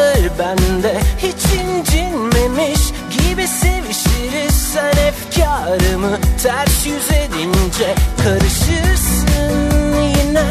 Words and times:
kalır 0.00 0.30
bende. 0.38 1.00
Hiç 1.18 1.44
incinmemiş 1.44 2.80
gibi 3.10 3.46
sevişiriz. 3.46 4.54
Sen 4.72 5.06
efkarımı 5.06 6.18
ters 6.42 6.86
yüz 6.86 7.10
edince 7.10 7.94
karışırsın 8.24 9.70
yine. 10.02 10.46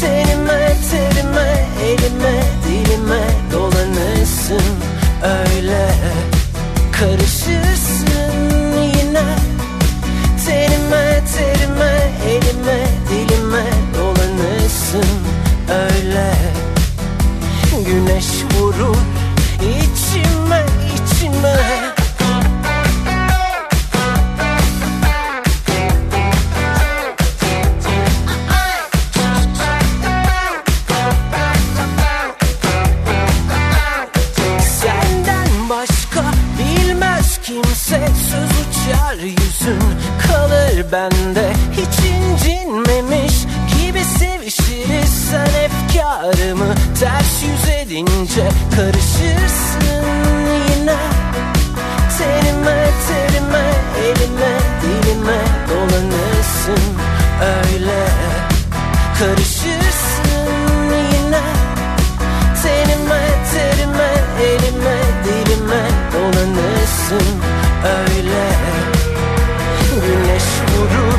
Tenime 0.00 0.76
terime 0.90 1.66
elime 1.84 2.42
dilime 2.68 3.22
dolanırsın. 3.52 4.76
Öyle 5.22 5.88
karışırsın 6.92 8.34
yine. 8.82 9.24
Terime 10.46 11.22
terime 11.36 12.10
elime 12.28 12.86
dilime 13.10 13.35
Güneş 17.86 18.26
vurur 18.54 18.96
içime 19.60 20.64
içime. 20.94 21.56
Senden 34.60 35.68
başka 35.70 36.22
bilmez 36.58 37.38
kimse 37.42 38.08
söz 38.30 38.50
uçar 38.60 39.14
yüzün. 39.14 39.82
Kalır 40.28 40.92
bende 40.92 41.52
hiç 41.72 42.06
incinmemiş 42.06 43.34
gibi 43.78 44.04
sevişiriz. 44.04 45.26
Sen 45.30 45.46
efkarımı 45.64 46.74
ters 47.00 47.42
yüz 47.42 47.55
edince 47.96 48.48
karışırsın 48.76 50.04
yine. 50.68 50.96
Tenime 52.18 52.90
terime 53.08 53.66
elime 54.06 54.54
dilime 54.82 55.40
dolanırsın 55.68 56.84
öyle. 57.40 58.06
Karışırsın 59.18 60.92
yine. 61.12 61.42
Tenime 62.62 63.22
terime 63.52 64.10
elime 64.40 64.98
dilime 65.24 65.84
dolanırsın 66.12 67.26
öyle. 67.84 68.46
Güneş 69.94 70.44
vurur 70.72 71.15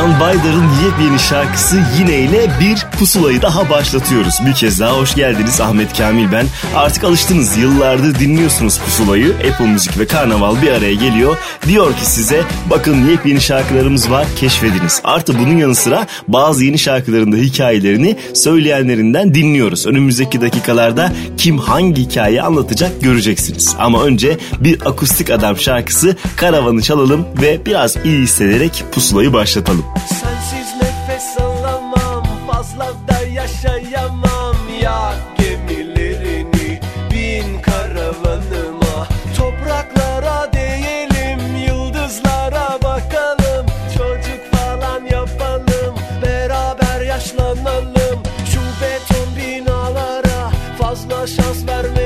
Can 0.00 0.20
Baydar'ın 0.20 0.68
yepyeni 0.84 1.18
şarkısı 1.18 1.82
Yine 1.98 2.18
ile 2.18 2.50
bir 2.60 2.98
pusulayı 2.98 3.42
daha 3.42 3.70
başlatıyoruz. 3.70 4.34
Bir 4.46 4.52
kez 4.52 4.80
daha 4.80 4.98
hoş 4.98 5.14
geldiniz 5.14 5.60
Ahmet 5.60 5.98
Kamil 5.98 6.32
ben. 6.32 6.46
Artık 6.74 7.04
alıştınız 7.04 7.56
yıllardır 7.56 8.18
dinliyorsunuz 8.18 8.78
pusulayı. 8.78 9.34
Apple 9.34 9.66
Müzik 9.66 9.98
ve 9.98 10.06
Karnaval 10.06 10.62
bir 10.62 10.70
araya 10.70 10.94
geliyor. 10.94 11.36
Diyor 11.66 11.92
ki 11.92 12.06
size 12.06 12.42
bakın 12.70 13.08
yepyeni 13.10 13.40
şarkılarımız 13.40 14.10
var 14.10 14.26
keşfediniz. 14.36 15.00
Artı 15.04 15.38
bunun 15.38 15.56
yanı 15.56 15.74
sıra 15.74 16.06
bazı 16.28 16.64
yeni 16.64 16.78
şarkıların 16.78 17.32
da 17.32 17.36
hikayelerini 17.36 18.16
söyleyenlerinden 18.34 19.34
dinliyoruz. 19.34 19.86
Önümüzdeki 19.86 20.40
dakikalarda 20.40 21.12
kim 21.36 21.58
hangi 21.58 22.02
hikayeyi 22.02 22.42
anlatacak 22.42 23.00
göreceksiniz. 23.00 23.74
Ama 23.78 24.04
önce 24.04 24.38
bir 24.60 24.86
akustik 24.86 25.30
adam 25.30 25.56
şarkısı 25.56 26.16
Karavanı 26.36 26.82
çalalım 26.82 27.26
ve 27.42 27.66
biraz 27.66 27.96
iyi 28.04 28.18
hissederek 28.18 28.84
pusulayı 28.92 29.32
başlatalım. 29.32 29.89
Sensiz 29.96 30.74
nefes 30.80 31.36
alamam 31.40 32.24
Fazla 32.46 32.88
da 33.08 33.26
yaşayamam. 33.32 34.56
Ya 34.82 35.12
gemilerini 35.38 36.80
bin 37.10 37.62
karavanıma. 37.62 39.06
Topraklara 39.36 40.52
değelim 40.52 41.40
Yıldızlara 41.66 42.78
bakalım. 42.82 43.66
Çocuk 43.96 44.52
falan 44.52 45.04
yapalım 45.04 45.94
Beraber 46.22 47.00
yaşlanalım. 47.00 48.22
Şu 48.52 48.60
beton 48.80 49.36
binalara 49.36 50.50
Fazla 50.78 51.26
şans 51.26 51.66
vermedik 51.66 51.99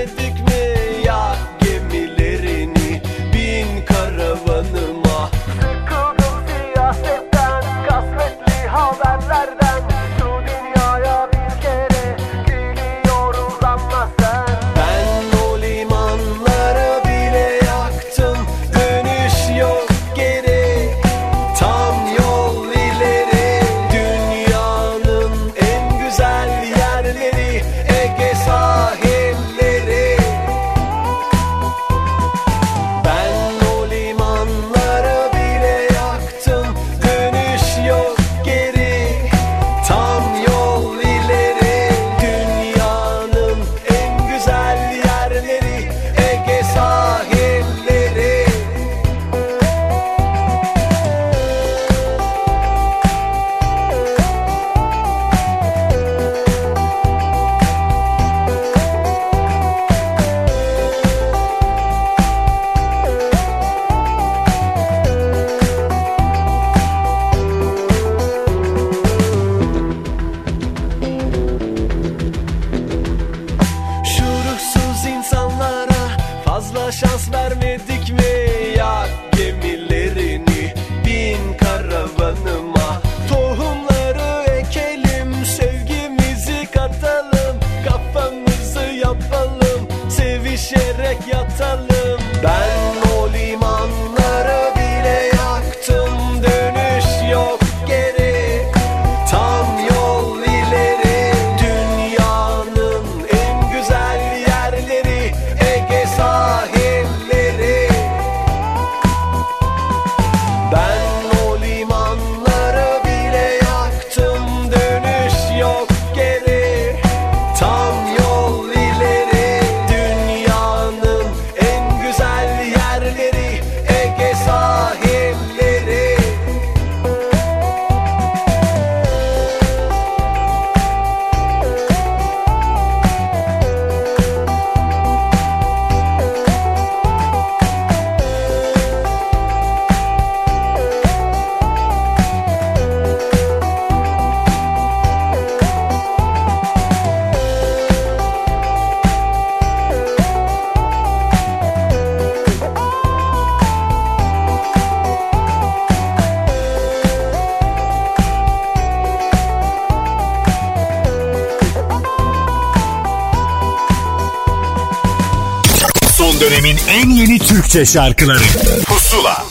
Türkçe 167.74 167.92
şarkıları. 167.92 168.38
Pusula. 168.86 169.44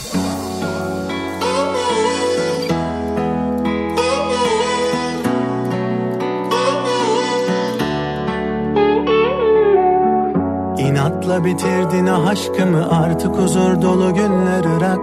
İnatla 10.78 11.44
bitirdin 11.44 12.06
ah 12.06 12.26
aşkımı 12.26 12.90
artık 12.90 13.36
huzur 13.36 13.82
dolu 13.82 14.14
günler 14.14 14.76
ırak. 14.76 14.98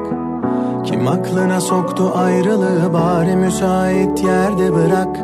Kim 0.85 1.07
aklına 1.07 1.62
soktu 1.62 2.12
ayrılığı 2.15 2.94
bari 2.94 3.35
müsait 3.35 4.23
yerde 4.23 4.73
bırak. 4.75 5.18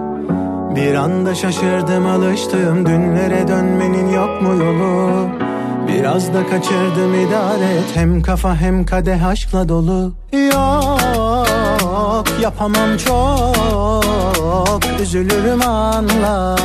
Bir 0.75 0.93
anda 0.93 1.35
şaşırdım 1.35 2.05
alıştığım 2.05 2.85
dünlere 2.85 3.47
dönmenin 3.47 4.09
yok 4.09 4.41
mu 4.41 4.63
yolu 4.63 5.46
Biraz 5.87 6.33
da 6.33 6.47
kaçırdım 6.49 7.15
idare 7.15 7.79
hem 7.93 8.21
kafa 8.21 8.55
hem 8.55 8.85
kadeh 8.85 9.25
aşkla 9.27 9.69
dolu. 9.69 10.13
Yok 10.33 12.27
yapamam 12.41 12.97
çok. 13.05 14.83
Üzülürüm 15.01 15.61
anla. 15.61 16.55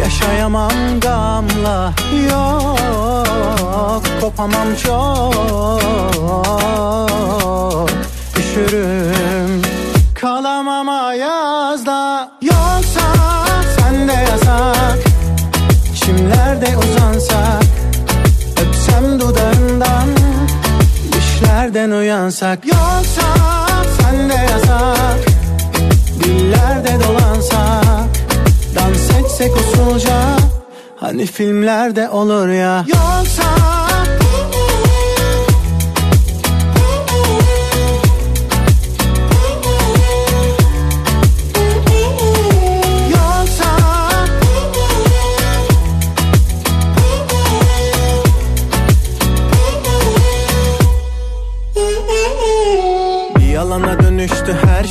Yaşayamam 0.00 1.00
gamla. 1.00 1.92
Yok 2.30 4.02
kopamam 4.20 4.68
çok. 4.82 5.34
Üşürüm. 8.38 9.62
Kalamam 10.14 10.88
ayazda. 10.88 12.30
Yoksa 12.42 13.00
sende 13.78 14.12
yasak 14.12 15.13
Düşlerden 21.74 21.90
uyansak. 21.90 22.66
Yoksa 22.66 23.22
sende 24.00 24.34
yasak. 24.34 25.18
Dillerde 26.24 26.98
dolansak. 27.04 28.08
Dans 28.74 29.10
etsek 29.18 29.52
usulca. 29.56 30.36
Hani 30.96 31.26
filmlerde 31.26 32.08
olur 32.08 32.48
ya. 32.48 32.84
Yoksa 32.88 33.73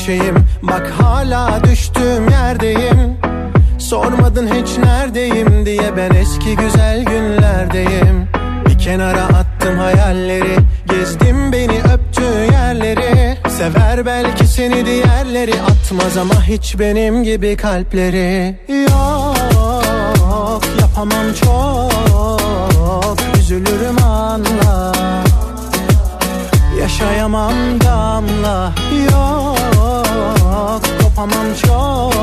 şeyim. 0.06 0.36
Bak 0.62 0.94
hala 1.02 1.64
düştüğüm 1.64 2.30
yerdeyim. 2.30 3.18
Sormadın 3.80 4.48
hiç 4.48 4.78
neredeyim 4.78 5.66
diye 5.66 5.98
ben 5.98 6.12
eski 6.12 6.56
güzel 6.56 7.06
günlerdeyim. 7.06 8.28
Bir 8.66 8.80
kenara 8.80 9.24
attım 9.24 9.78
hayalleri. 9.78 10.58
Gezdim 10.90 11.52
beni 11.52 11.80
öptüğü 11.94 12.52
yerleri. 12.52 13.38
Sever 13.50 14.06
belki 14.06 14.48
seni 14.48 14.86
diğerleri. 14.86 15.54
Atmaz 15.62 16.18
ama 16.18 16.44
hiç 16.48 16.80
benim 16.80 17.24
gibi 17.24 17.56
kalpleri. 17.56 18.56
Yok 18.68 20.64
yapamam 20.82 21.34
çok. 21.44 23.20
Üzülürüm 23.40 24.04
anla. 24.04 24.94
Yaşayamam 26.80 27.54
damla. 27.82 28.74
Yok 29.12 29.63
kopamam 31.16 31.48
çok. 31.66 32.14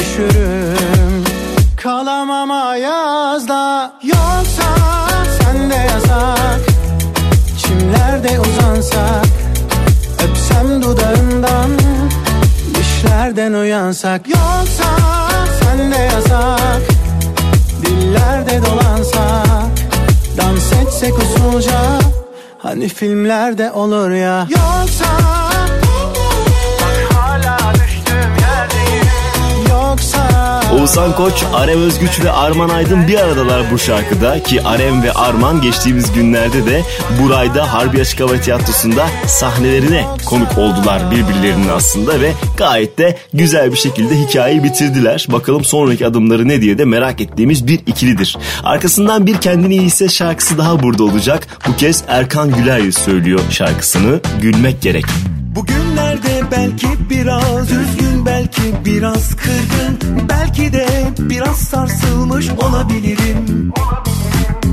Üşürüm 0.00 1.24
kalamam 1.76 2.50
ayazda. 2.50 3.92
Yoksa 4.02 4.76
sende 5.42 5.74
yasak. 5.74 6.60
Çimlerde 7.58 8.40
uzansak. 8.40 9.26
Öpsem 10.24 10.82
dudağından. 10.82 11.70
Düşlerden 12.74 13.52
uyansak. 13.52 14.28
Yoksa 14.28 14.98
sende 15.62 15.98
yasak. 15.98 16.82
Dillerde 17.82 18.60
dolansak. 18.66 19.46
Dans 20.36 20.72
etsek 20.72 21.14
usulca. 21.18 21.98
Hani 22.58 22.88
filmlerde 22.88 23.72
olur 23.72 24.10
ya. 24.10 24.46
Yoksa 24.50 24.95
Oğuzhan 30.80 31.16
Koç, 31.16 31.44
Arem 31.54 31.82
Özgüç 31.82 32.24
ve 32.24 32.30
Arman 32.30 32.68
Aydın 32.68 33.08
bir 33.08 33.18
aradalar 33.18 33.70
bu 33.70 33.78
şarkıda 33.78 34.42
ki 34.42 34.62
Arem 34.62 35.02
ve 35.02 35.12
Arman 35.12 35.60
geçtiğimiz 35.60 36.12
günlerde 36.12 36.66
de 36.66 36.82
Buray'da 37.22 37.72
Harbi 37.72 38.00
Açık 38.00 38.20
Hava 38.20 38.40
Tiyatrosu'nda 38.40 39.06
sahnelerine 39.26 40.04
konuk 40.26 40.58
oldular 40.58 41.10
birbirlerinin 41.10 41.68
aslında 41.68 42.20
ve 42.20 42.32
gayet 42.56 42.98
de 42.98 43.18
güzel 43.34 43.72
bir 43.72 43.76
şekilde 43.76 44.18
hikayeyi 44.18 44.64
bitirdiler. 44.64 45.26
Bakalım 45.30 45.64
sonraki 45.64 46.06
adımları 46.06 46.48
ne 46.48 46.60
diye 46.60 46.78
de 46.78 46.84
merak 46.84 47.20
ettiğimiz 47.20 47.66
bir 47.66 47.78
ikilidir. 47.86 48.38
Arkasından 48.64 49.26
bir 49.26 49.36
kendini 49.36 49.76
iyi 49.76 50.10
şarkısı 50.10 50.58
daha 50.58 50.82
burada 50.82 51.04
olacak. 51.04 51.46
Bu 51.68 51.76
kez 51.76 52.04
Erkan 52.08 52.50
Güler 52.50 52.90
söylüyor 52.90 53.40
şarkısını 53.50 54.20
Gülmek 54.42 54.82
Gerek. 54.82 55.06
Bugünlerde 55.56 56.42
belki 56.50 56.88
biraz 57.10 57.70
üzgün 57.70 58.26
belki 58.26 58.84
biraz 58.84 59.36
kırgın. 59.36 60.28
Belki 60.28 60.72
de 60.72 60.86
biraz 61.18 61.56
sarsılmış 61.56 62.50
olabilirim. 62.50 63.72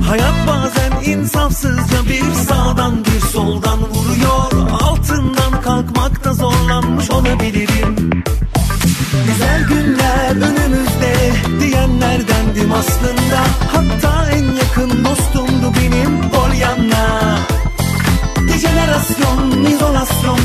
Hayat 0.07 0.47
bazen 0.47 1.11
insafsızca 1.11 2.05
bir 2.09 2.33
sağdan 2.47 3.05
bir 3.05 3.19
soldan 3.27 3.79
vuruyor. 3.79 4.69
Altından 4.81 5.61
kalkmakta 5.63 6.33
zorlanmış 6.33 7.11
olabilirim. 7.11 8.23
Güzel 9.27 9.67
günler 9.67 10.31
önümüzde 10.31 11.31
diyenlerdendim 11.59 12.71
aslında. 12.71 13.39
Hatta 13.71 14.31
en 14.31 14.43
yakın 14.43 15.05
dostumdu 15.05 15.73
benim 15.81 16.29
Pollyanna. 16.29 17.37
Jenerasyon, 18.61 19.65
izolasyon 19.65 20.39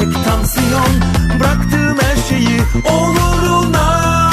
yüksek 0.00 0.24
tansiyon. 0.24 1.00
Bıraktığım 1.40 1.98
her 2.00 2.16
şeyi 2.28 2.60
oluruna 2.84 4.29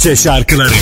Türkçe 0.00 0.22
şarkıları 0.22 0.72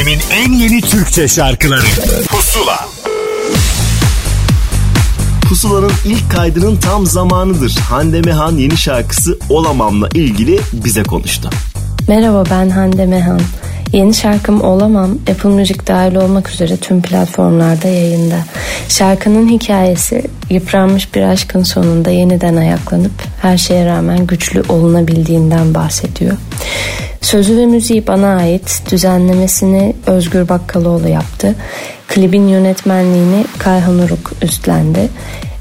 dönemin 0.00 0.20
en 0.32 0.52
yeni 0.52 0.80
Türkçe 0.80 1.28
şarkıları 1.28 1.86
Pusula 2.28 2.88
Pusula'nın 5.48 5.92
ilk 6.04 6.30
kaydının 6.30 6.76
tam 6.76 7.06
zamanıdır. 7.06 7.76
Hande 7.76 8.20
Mehan 8.20 8.56
yeni 8.56 8.76
şarkısı 8.76 9.38
Olamam'la 9.48 10.08
ilgili 10.08 10.60
bize 10.72 11.02
konuştu. 11.02 11.50
Merhaba 12.08 12.44
ben 12.50 12.70
Hande 12.70 13.06
Mehan. 13.06 13.40
Yeni 13.92 14.14
şarkım 14.14 14.62
Olamam 14.62 15.10
Apple 15.30 15.50
Music 15.50 15.86
dahil 15.86 16.14
olmak 16.14 16.50
üzere 16.50 16.76
tüm 16.76 17.02
platformlarda 17.02 17.88
yayında. 17.88 18.44
Şarkının 18.88 19.48
hikayesi 19.48 20.22
yıpranmış 20.50 21.14
bir 21.14 21.22
aşkın 21.22 21.62
sonunda 21.62 22.10
yeniden 22.10 22.56
ayaklanıp 22.56 23.12
her 23.42 23.58
şeye 23.58 23.86
rağmen 23.86 24.26
güçlü 24.26 24.62
olunabildiğinden 24.68 25.74
bahsediyor. 25.74 26.36
Sözü 27.20 27.56
ve 27.56 27.66
müziği 27.66 28.06
bana 28.06 28.36
ait 28.36 28.82
düzenlemesini 28.90 29.94
Özgür 30.06 30.48
Bakkaloğlu 30.48 31.08
yaptı. 31.08 31.54
Klibin 32.08 32.48
yönetmenliğini 32.48 33.44
Kayhan 33.58 33.98
Uruk 33.98 34.32
üstlendi. 34.42 35.08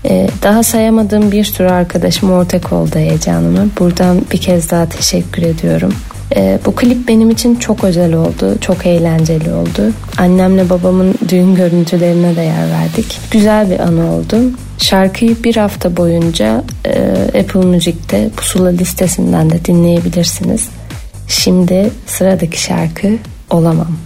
Ee, 0.06 0.28
daha 0.44 0.64
sayamadığım 0.64 1.32
bir 1.32 1.44
sürü 1.44 1.68
arkadaşım 1.68 2.32
ortak 2.32 2.74
oldu 2.74 2.96
heyecanıma. 2.96 3.62
Buradan 3.80 4.22
bir 4.32 4.38
kez 4.38 4.72
daha 4.72 4.90
teşekkür 4.90 5.42
ediyorum. 5.44 5.94
Ee, 6.36 6.60
bu 6.66 6.76
klip 6.76 7.08
benim 7.08 7.30
için 7.30 7.56
çok 7.56 7.84
özel 7.84 8.14
oldu, 8.14 8.58
çok 8.62 8.86
eğlenceli 8.86 9.54
oldu. 9.54 9.92
Annemle 10.18 10.70
babamın 10.70 11.16
düğün 11.30 11.56
görüntülerine 11.56 12.36
de 12.36 12.42
yer 12.42 12.70
verdik. 12.70 13.20
Güzel 13.32 13.72
bir 13.72 13.80
anı 13.80 14.12
oldu. 14.12 14.38
Şarkıyı 14.78 15.44
bir 15.44 15.56
hafta 15.56 15.98
boyunca 15.98 16.64
e, 16.86 17.00
Apple 17.40 17.66
Music'te 17.66 18.30
pusula 18.38 18.70
listesinden 18.70 19.50
de 19.50 19.66
dinleyebilirsiniz. 19.66 20.70
Şimdi 21.30 21.92
sıradaki 22.08 22.62
şarkı 22.62 23.18
Olamam. 23.50 23.98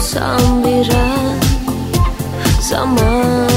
Kaybolsam 0.00 0.64
bir 0.64 0.94
an 0.94 1.40
zamanın 2.60 3.49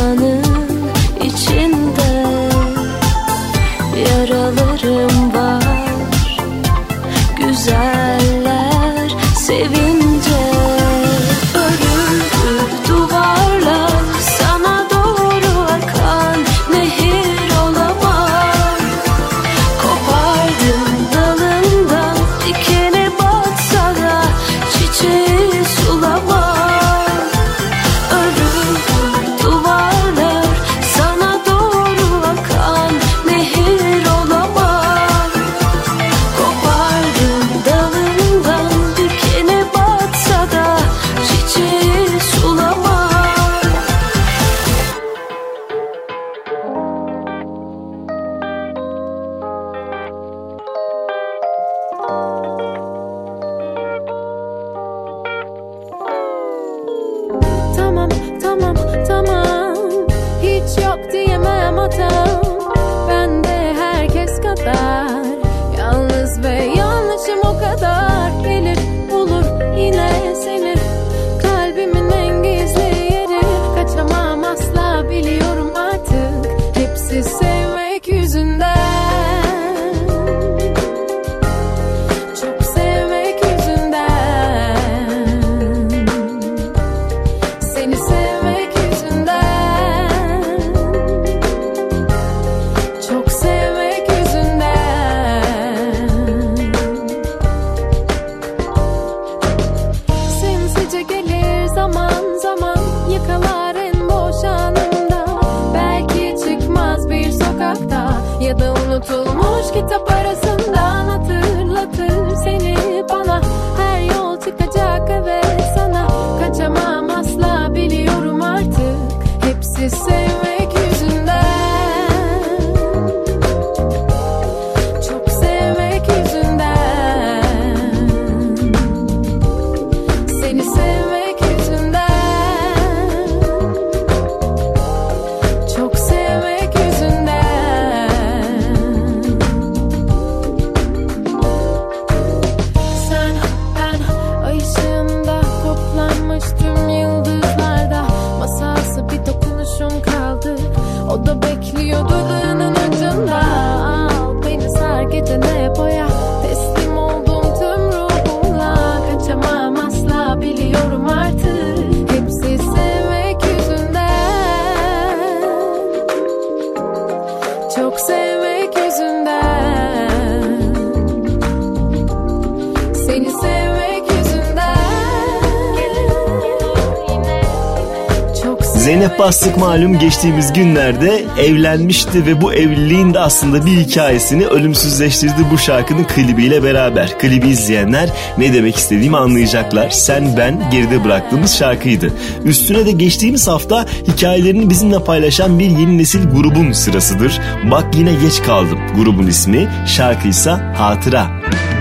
Zeynep 179.04 179.20
Bastık 179.20 179.58
malum 179.58 180.00
geçtiğimiz 180.00 180.54
günlerde 180.54 181.26
evlenmişti 181.40 182.26
ve 182.26 182.42
bu 182.42 182.54
evliliğin 182.54 183.14
de 183.14 183.20
aslında 183.20 183.66
bir 183.66 183.72
hikayesini 183.72 184.48
ölümsüzleştirdi 184.48 185.46
bu 185.52 185.58
şarkının 185.58 186.04
klibiyle 186.04 186.64
beraber. 186.64 187.20
Klibi 187.20 187.48
izleyenler 187.48 188.10
ne 188.38 188.54
demek 188.54 188.76
istediğimi 188.76 189.18
anlayacaklar. 189.18 189.90
Sen 189.90 190.38
ben 190.38 190.70
geride 190.72 191.04
bıraktığımız 191.04 191.58
şarkıydı. 191.58 192.14
Üstüne 192.44 192.86
de 192.86 192.92
geçtiğimiz 192.92 193.48
hafta 193.48 193.86
hikayelerini 194.08 194.70
bizimle 194.70 195.04
paylaşan 195.04 195.60
bir 195.60 195.70
yeni 195.70 195.98
nesil 195.98 196.30
grubun 196.30 196.72
sırasıdır. 196.72 197.42
Bak 197.72 197.86
yine 197.96 198.12
geç 198.14 198.44
kaldım 198.44 198.80
grubun 198.96 199.28
ismi, 199.28 199.70
şarkıysa 199.88 200.74
Hatıra. 200.78 201.28
Bu 201.52 201.73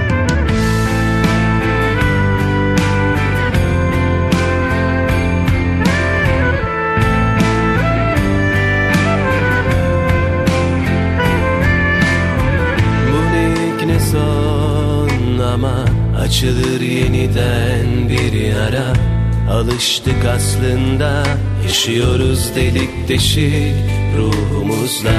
Alıştık 19.62 20.24
aslında 20.36 21.24
yaşıyoruz 21.62 22.56
delik 22.56 23.08
deşik. 23.08 23.74
Ruhumuzla 24.18 25.12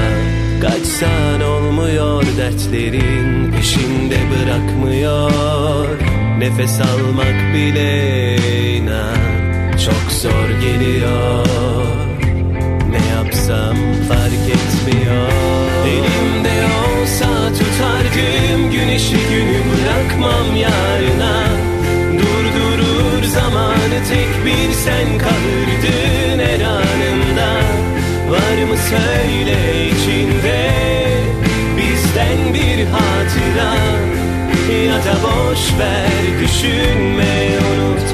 Kaçsan 0.60 1.40
olmuyor 1.40 2.24
dertlerin 2.38 3.52
peşinde 3.52 4.16
bırakmıyor. 4.30 5.98
Nefes 6.38 6.80
almak 6.80 7.54
bile 7.54 8.36
inan 8.76 9.76
çok 9.84 10.12
zor 10.12 10.48
geliyor. 10.60 11.46
Ne 12.90 13.06
yapsam 13.16 13.76
fark 14.08 14.48
etmiyor. 14.48 15.28
Elimde 15.86 16.64
olsa 16.64 17.52
tutardım 17.52 18.70
güneşi 18.72 19.16
günü 19.16 19.58
bırakmam 19.70 20.56
yarına 20.56 21.53
sen 24.74 25.18
kalırdın 25.18 26.38
her 26.38 26.60
anında. 26.60 27.48
Var 28.30 28.64
mı 28.68 28.76
söyle 28.90 29.88
içinde 29.88 30.70
bizden 31.76 32.54
bir 32.54 32.84
hatıra? 32.86 33.74
Ya 34.86 34.94
da 34.94 35.16
boş 35.22 35.78
ver 35.78 36.40
düşünme 36.40 37.48
unut 37.58 38.13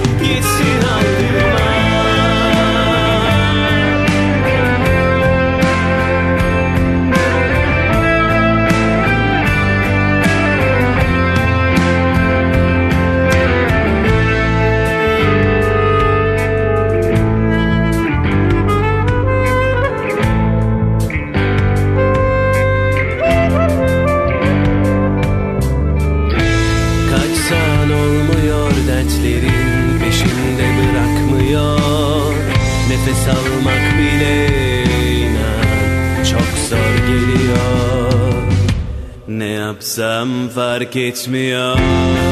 yapsam 40.01 40.49
fark 40.49 40.97
etmiyor. 40.97 41.79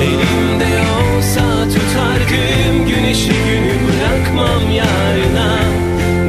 Elimde 0.03 0.69
olsa 0.99 1.41
tutardım 1.69 2.89
güneşi 2.89 3.29
günü 3.29 3.75
bırakmam 3.87 4.71
yarına. 4.71 5.59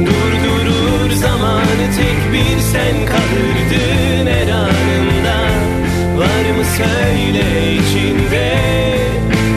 Durdurur 0.06 1.10
zamanı 1.10 1.86
tek 1.96 2.32
bir 2.32 2.60
sen 2.60 3.06
kalırdın 3.06 4.26
her 4.26 4.48
anında. 4.48 5.36
Var 6.16 6.56
mı 6.58 6.64
söyle 6.76 7.74
içinde 7.74 8.56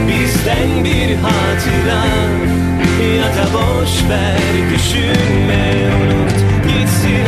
bizden 0.08 0.84
bir 0.84 1.16
hatıra? 1.16 2.06
Ya 3.18 3.26
da 3.26 3.54
boş 3.54 4.10
ver 4.10 4.74
düşünme 4.74 5.74
unut 6.02 6.38
gitsin 6.68 7.26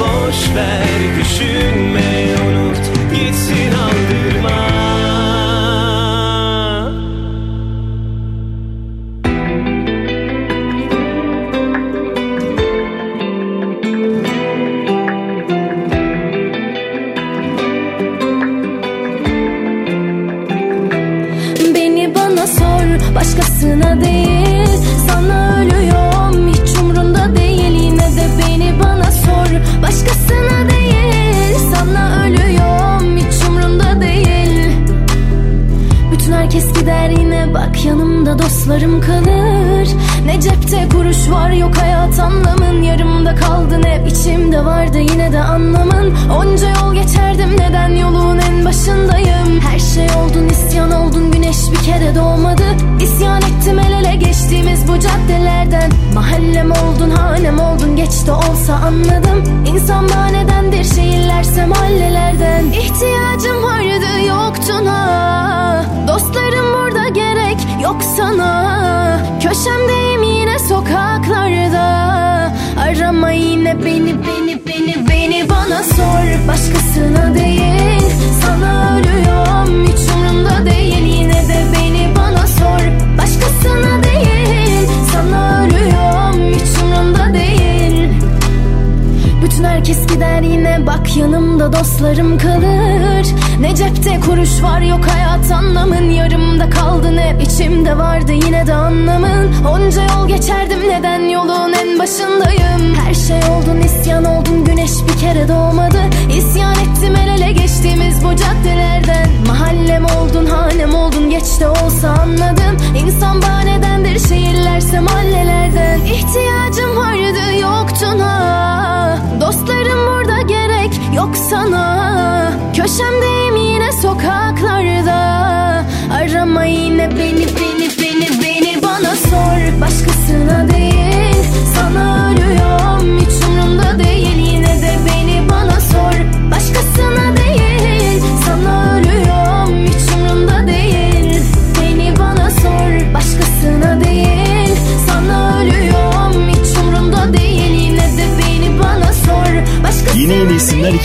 boş 0.00 0.54
ver 0.54 1.16
düşünme 1.20 1.85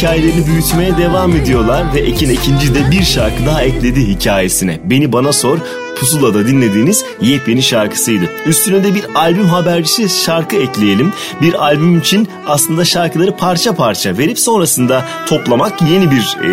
hikayelerini 0.01 0.47
büyütmeye 0.47 0.97
devam 0.97 1.35
ediyorlar 1.35 1.93
ve 1.93 1.99
Ekin 1.99 2.29
Ekinci 2.29 2.75
de 2.75 2.91
bir 2.91 3.03
şarkı 3.03 3.45
daha 3.45 3.63
ekledi 3.63 4.07
hikayesine. 4.07 4.79
Beni 4.83 5.13
Bana 5.13 5.33
Sor 5.33 5.57
Pusula'da 5.99 6.47
dinlediğiniz 6.47 7.05
yepyeni 7.21 7.63
şarkısıydı. 7.63 8.25
Üstüne 8.45 8.83
de 8.83 8.95
bir 8.95 9.05
albüm 9.15 9.45
habercisi 9.45 10.09
şarkı 10.23 10.55
ekleyelim. 10.55 11.13
Bir 11.41 11.53
albüm 11.53 11.99
için 11.99 12.27
aslında 12.47 12.85
şarkıları 12.85 13.37
parça 13.37 13.75
parça 13.75 14.17
verip 14.17 14.39
sonrasında 14.39 15.05
toplamak 15.27 15.81
yeni 15.81 16.11
bir 16.11 16.37
e, 16.43 16.49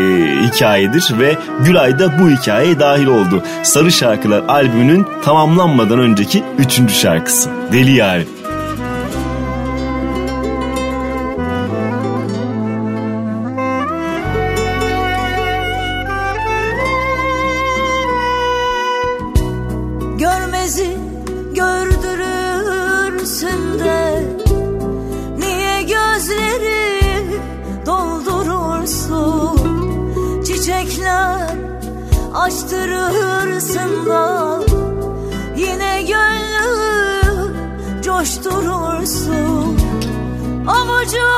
hikayedir 0.47 1.13
ve 1.19 1.37
Gülay 1.65 1.99
da 1.99 2.19
bu 2.19 2.31
hikayeye 2.31 2.81
dahil 2.81 3.07
oldu. 3.07 3.43
Sarı 3.63 3.93
Şarkılar 3.93 4.43
albümünün 4.49 5.07
tamamlanmadan 5.25 5.99
önceki 5.99 6.45
üçüncü 6.59 6.95
şarkısı. 6.95 7.51
Deli 7.73 7.93
Yarim. 7.93 8.38
Açtırırsın 32.49 34.07
da 34.07 34.61
Yine 35.57 36.03
gönlü 36.03 37.53
coşturursun. 38.03 39.79
Avucu 40.67 41.29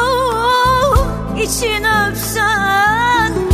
için 1.43 1.85
öpsen 1.85 3.50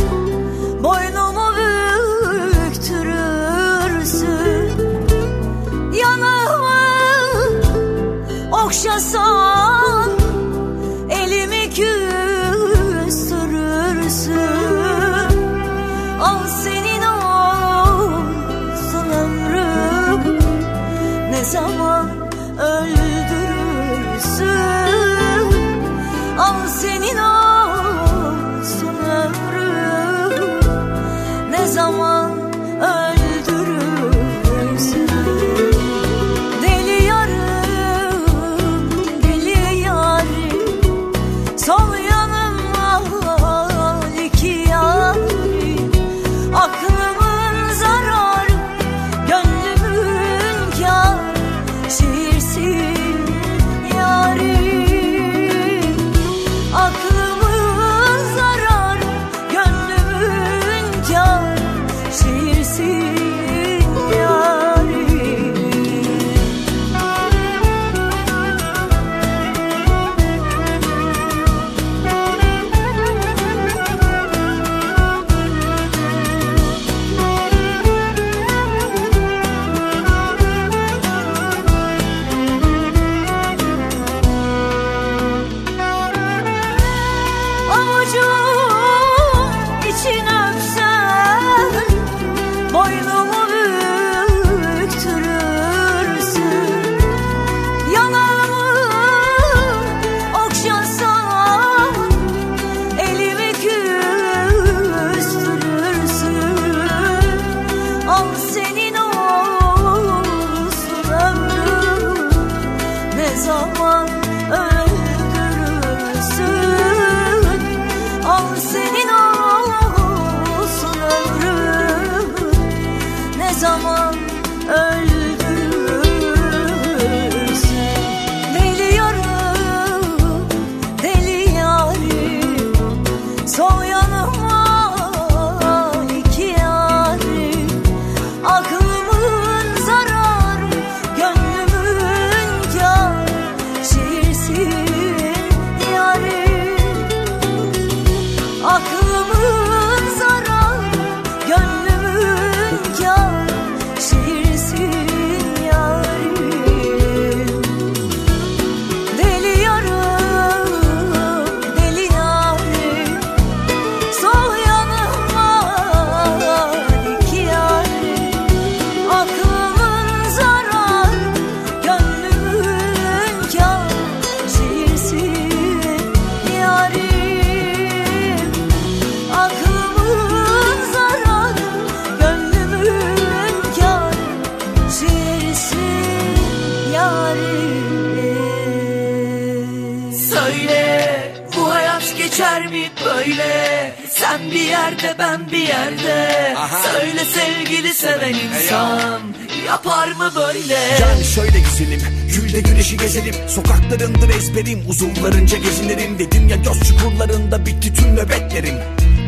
ben 195.37 195.51
bir 195.51 195.67
yerde 195.67 196.55
Söyle 196.93 197.25
sevgili 197.25 197.93
seven 197.93 198.33
insan 198.33 199.21
Yapar 199.67 200.07
mı 200.07 200.31
böyle? 200.35 200.73
Yani 200.73 201.23
şöyle 201.35 201.59
güzelim 201.59 202.01
Gülde 202.35 202.61
güneşi 202.61 202.97
gezelim 202.97 203.35
Sokaklarındır 203.47 204.29
ezberim 204.29 204.83
Uzunlarınca 204.87 205.57
gezinirim. 205.57 206.19
Dedim 206.19 206.47
ya 206.47 206.55
göz 206.55 206.83
çukurlarında 206.87 207.65
bitti 207.65 207.93
tüm 207.93 208.15
nöbetlerim. 208.15 208.75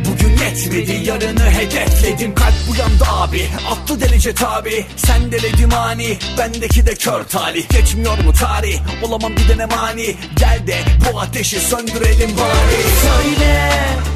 Bugün 0.06 0.30
yetmedi 0.45 1.10
yarını 1.10 1.52
hedefledim. 1.52 2.36
Kalp 2.36 2.54
uyandı 2.72 3.04
abi 3.10 3.41
Attı 3.72 4.02
derece 4.02 4.34
tabi. 4.34 4.86
Sen 4.95 5.32
deledim 5.32 5.74
ani 5.74 6.17
Bendeki 6.38 6.86
de 6.86 6.95
kör 6.95 7.24
talih. 7.24 7.69
Geçmiyor 7.69 8.17
mu 8.17 8.34
tarih 8.34 8.80
Olamam 9.04 9.36
gidene 9.36 9.65
mani. 9.65 10.15
Gel 10.36 10.67
de 10.67 10.78
bu 11.13 11.19
ateşi 11.19 11.60
söndürelim 11.60 12.38
bari. 12.38 12.82
Söyle 13.02 13.72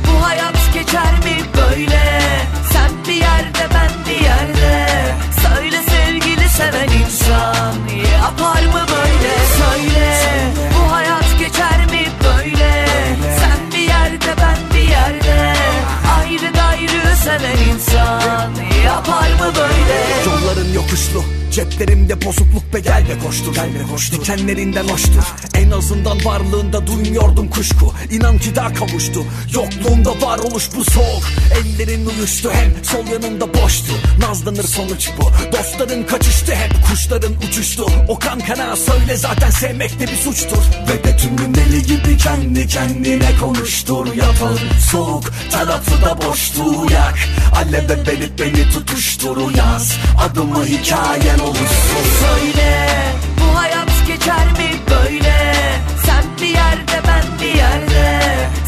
bu 0.07 0.25
hayat 0.25 0.62
geçer 0.73 1.13
mi 1.25 1.37
böyle? 1.57 2.21
Sen 2.73 2.91
bir 3.07 3.13
yerde 3.13 3.67
ben 3.73 3.91
bir 4.07 4.21
yerde. 4.23 4.87
Söyle 5.43 5.77
sevgili 5.89 6.49
seven 6.49 6.87
insan 6.87 7.73
Yapar 8.13 8.63
mı 8.63 8.85
böyle? 8.95 9.33
Söyle 9.57 10.19
bu 10.75 10.93
hayat 10.93 11.39
geçer 11.39 11.85
mi 11.91 12.07
böyle? 12.23 12.85
Sen 13.39 13.71
bir 13.71 13.87
yerde 13.87 14.35
ben 14.41 14.77
bir 14.77 14.89
yerde. 14.89 15.53
Ayrı 16.19 16.51
gayrı 16.53 17.15
seven 17.15 17.57
insan 17.73 18.51
Yapar 18.85 19.29
mı 19.39 19.52
böyle 19.87 20.13
Yolların 20.25 20.73
yokuşlu 20.73 21.23
Ceplerimde 21.53 22.25
bozukluk 22.25 22.73
be 22.73 22.79
gel 22.79 23.09
be 23.09 23.19
koştur. 23.25 23.53
Gel 23.55 23.75
be 23.75 23.83
koştur. 23.91 24.19
Dikenlerinden 24.19 24.87
hoştur. 24.87 25.23
En 25.53 25.71
azından 25.71 26.25
varlığında 26.25 26.87
duymuyordum 26.87 27.49
kuşku. 27.49 27.93
İnan 28.11 28.37
ki 28.37 28.55
daha 28.55 28.73
kavuştu. 28.73 29.23
Yokluğunda 29.53 30.21
varoluş 30.21 30.69
bu 30.75 30.83
soğuk. 30.83 31.23
Ellerin 31.55 32.05
uyuştu 32.05 32.51
hem 32.53 32.83
sol 32.83 33.07
yanında 33.13 33.53
boştu. 33.53 33.93
Nazlanır 34.19 34.63
sonuç 34.63 35.09
bu. 35.17 35.31
Dostların 35.57 36.03
kaçıştı 36.03 36.55
hep 36.55 36.71
Kuşların 36.89 37.33
uçuştu. 37.49 37.85
O 38.07 38.19
kan 38.19 38.39
kana 38.39 38.75
söyle 38.75 39.17
zaten 39.17 39.49
sevmek 39.49 39.99
de 39.99 40.07
bir 40.07 40.17
suçtur. 40.17 40.63
Ve 40.89 41.03
de 41.03 41.17
tüm 41.17 41.35
gün 41.35 41.55
deli 41.55 41.83
gibi 41.83 42.17
kendi 42.17 42.67
kendine 42.67 43.37
konuştur. 43.41 44.05
Yapar 44.05 44.63
soğuk 44.91 45.23
tarafı 45.51 46.01
da 46.05 46.27
boştu 46.27 46.93
yak 46.93 47.17
Aleve 47.55 48.07
verip 48.07 48.39
beni 48.39 48.69
tutuştur 48.69 49.37
yaz 49.73 49.97
Adımı 50.25 50.65
hikayen 50.65 51.39
olursun. 51.39 52.03
Söyle 52.21 52.89
bu 53.39 53.59
hayat 53.59 54.07
geçer 54.07 54.45
mi 54.45 54.69
böyle? 54.89 55.55
Sen 56.05 56.23
bir 56.41 56.47
yerde 56.47 57.07
ben 57.07 57.23
bir 57.41 57.55
yerde. 57.57 58.19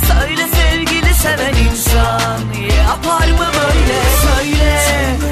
Söyle 0.07 0.41
sevgili 0.53 1.13
seven 1.13 1.53
insan 1.69 2.39
Yapar 2.87 3.27
mı 3.27 3.47
böyle? 3.53 3.99
Söyle 4.25 4.81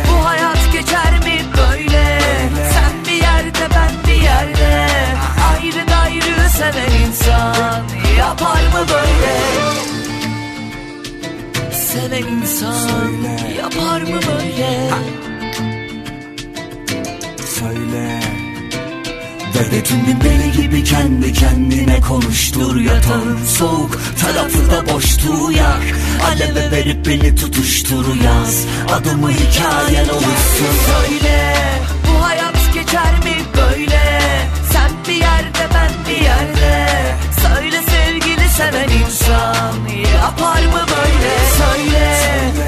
bu 0.10 0.26
hayat 0.26 0.74
geçer 0.74 1.14
mi 1.26 1.42
böyle? 1.58 2.20
Sen 2.74 3.06
bir 3.08 3.22
yerde 3.22 3.76
ben 3.76 3.92
bir 4.08 4.22
yerde. 4.22 4.88
Ayrı 5.54 5.86
gayrı 5.86 6.50
seven 6.50 7.08
insan 7.08 7.84
Yapar 8.18 8.62
mı 8.62 8.88
böyle? 8.90 9.36
Seven 11.72 12.24
insan 12.24 13.12
Yapar 13.58 14.02
mı 14.02 14.20
böyle 14.28 15.23
söyle 17.64 18.20
Ve 19.56 19.72
de 19.72 19.84
tüm 19.84 20.06
gün 20.06 20.22
deli 20.22 20.52
gibi 20.52 20.84
kendi 20.84 21.34
kendine 21.34 22.02
konuştur 22.02 22.82
Yatağın 22.82 23.46
soğuk 23.46 24.00
tarafı 24.22 24.72
da 24.72 24.94
boştu 24.94 25.52
yak 25.52 25.84
Aleve 26.28 26.72
verip 26.72 27.06
beni 27.08 27.36
tutuştur 27.36 28.06
yaz 28.26 28.66
Adımı 28.94 29.32
hikayen 29.32 30.10
olursun. 30.10 30.74
Söyle 30.86 31.56
bu 32.08 32.24
hayat 32.24 32.74
geçer 32.74 33.14
mi 33.24 33.36
böyle? 33.58 34.22
Sen 34.74 34.92
bir 35.08 35.14
yerde 35.14 35.68
ben 35.74 35.92
bir 36.10 36.22
yerde. 36.22 36.88
Söyle 37.42 37.80
sevgili 37.90 38.50
seven 38.50 38.90
insan 38.90 39.74
Yapar 40.14 40.62
mı 40.62 40.86
böyle? 40.90 41.34
Söyle 41.58 42.18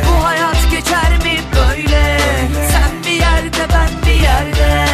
bu 0.08 0.26
hayat 0.26 0.72
geçer 0.72 1.12
mi 1.24 1.40
böyle? 1.56 2.18
Sen 2.72 2.92
bir 3.06 3.20
yerde 3.20 3.68
ben 3.74 3.90
bir 4.08 4.22
yerde 4.22 4.85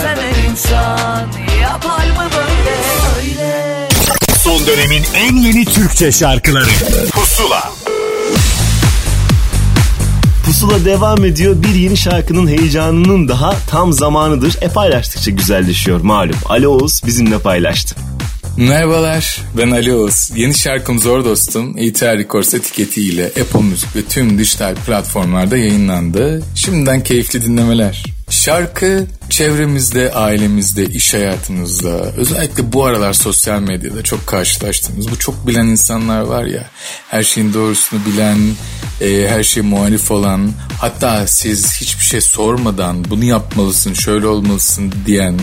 seven 0.00 0.50
insan 0.50 1.28
Yapar 1.62 2.06
mı 2.06 2.30
böyle 2.36 2.76
Söyle 3.14 3.88
Son 4.38 4.66
dönemin 4.66 5.02
en 5.14 5.36
yeni 5.36 5.64
Türkçe 5.64 6.12
şarkıları 6.12 6.70
Pusula 7.12 7.72
Pusula 10.44 10.84
devam 10.84 11.24
ediyor. 11.24 11.56
Bir 11.62 11.74
yeni 11.74 11.96
şarkının 11.96 12.48
heyecanının 12.48 13.28
daha 13.28 13.56
tam 13.70 13.92
zamanıdır. 13.92 14.56
E 14.60 14.68
paylaştıkça 14.68 15.30
güzelleşiyor 15.30 16.00
malum. 16.00 16.36
Ali 16.46 16.68
Oğuz 16.68 17.00
bizimle 17.06 17.38
paylaştı. 17.38 17.96
Merhabalar 18.56 19.40
ben 19.58 19.70
Ali 19.70 19.94
Oğuz. 19.94 20.30
Yeni 20.34 20.54
şarkım 20.54 20.98
Zor 20.98 21.24
Dostum 21.24 21.78
İTR 21.78 22.18
Records 22.18 22.54
etiketiyle 22.54 23.26
Apple 23.26 23.62
Müzik 23.62 23.96
ve 23.96 24.02
tüm 24.02 24.38
dijital 24.38 24.74
platformlarda 24.74 25.56
yayınlandı. 25.56 26.42
Şimdiden 26.54 27.04
keyifli 27.04 27.44
dinlemeler. 27.44 28.04
Şarkı 28.30 29.06
çevremizde, 29.40 30.12
ailemizde, 30.12 30.86
iş 30.86 31.14
hayatımızda, 31.14 31.90
özellikle 32.16 32.72
bu 32.72 32.84
aralar 32.84 33.12
sosyal 33.12 33.60
medyada 33.60 34.02
çok 34.02 34.26
karşılaştığımız, 34.26 35.10
bu 35.10 35.18
çok 35.18 35.46
bilen 35.46 35.66
insanlar 35.66 36.20
var 36.20 36.44
ya, 36.44 36.64
her 37.08 37.22
şeyin 37.22 37.54
doğrusunu 37.54 38.00
bilen, 38.06 38.38
e, 39.00 39.28
her 39.28 39.42
şey 39.42 39.62
muhalif 39.62 40.10
olan, 40.10 40.52
hatta 40.80 41.26
siz 41.26 41.80
hiçbir 41.80 42.04
şey 42.04 42.20
sormadan 42.20 43.04
bunu 43.04 43.24
yapmalısın, 43.24 43.94
şöyle 43.94 44.26
olmalısın 44.26 44.94
diyen 45.06 45.38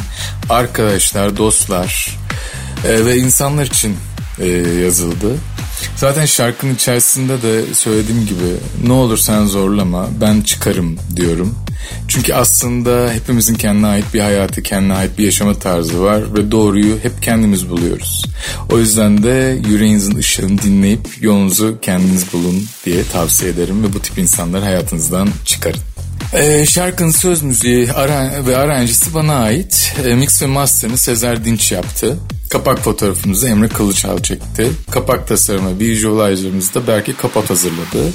arkadaşlar, 0.49 1.37
dostlar 1.37 2.17
e, 2.87 3.05
ve 3.05 3.17
insanlar 3.17 3.65
için 3.65 3.95
e, 4.39 4.47
yazıldı. 4.83 5.35
Zaten 5.95 6.25
şarkının 6.25 6.75
içerisinde 6.75 7.41
de 7.41 7.73
söylediğim 7.73 8.25
gibi 8.25 8.57
ne 8.87 8.93
olur 8.93 9.17
sen 9.17 9.45
zorlama 9.45 10.07
ben 10.21 10.41
çıkarım 10.41 10.97
diyorum. 11.15 11.55
Çünkü 12.07 12.33
aslında 12.33 13.11
hepimizin 13.13 13.55
kendine 13.55 13.87
ait 13.87 14.13
bir 14.13 14.19
hayatı, 14.19 14.63
kendine 14.63 14.93
ait 14.93 15.17
bir 15.17 15.25
yaşama 15.25 15.59
tarzı 15.59 16.01
var 16.01 16.33
ve 16.33 16.51
doğruyu 16.51 16.99
hep 17.03 17.23
kendimiz 17.23 17.69
buluyoruz. 17.69 18.25
O 18.71 18.79
yüzden 18.79 19.23
de 19.23 19.59
yüreğinizin 19.69 20.17
ışığını 20.17 20.61
dinleyip 20.61 21.07
yolunuzu 21.21 21.77
kendiniz 21.81 22.33
bulun 22.33 22.63
diye 22.85 23.03
tavsiye 23.03 23.51
ederim 23.51 23.83
ve 23.83 23.93
bu 23.93 23.99
tip 23.99 24.17
insanları 24.17 24.63
hayatınızdan 24.63 25.29
çıkarın. 25.45 25.86
Ee, 26.33 26.65
şarkının 26.65 27.11
söz 27.11 27.41
müziği 27.41 27.91
ara 27.91 28.45
ve 28.45 28.57
aranjisi 28.57 29.13
bana 29.13 29.35
ait. 29.35 29.93
Ee, 30.05 30.13
mix 30.13 30.41
ve 30.41 30.45
master'ını 30.45 30.97
Sezer 30.97 31.45
Dinç 31.45 31.71
yaptı. 31.71 32.17
Kapak 32.49 32.79
fotoğrafımızı 32.79 33.47
Emre 33.47 33.67
Kılıçal 33.67 34.19
çekti. 34.19 34.67
Kapak 34.91 35.27
tasarımı 35.27 35.79
visualizer'ımızı 35.79 36.73
da 36.73 36.87
Berke 36.87 37.13
Kapat 37.13 37.49
hazırladı. 37.49 38.11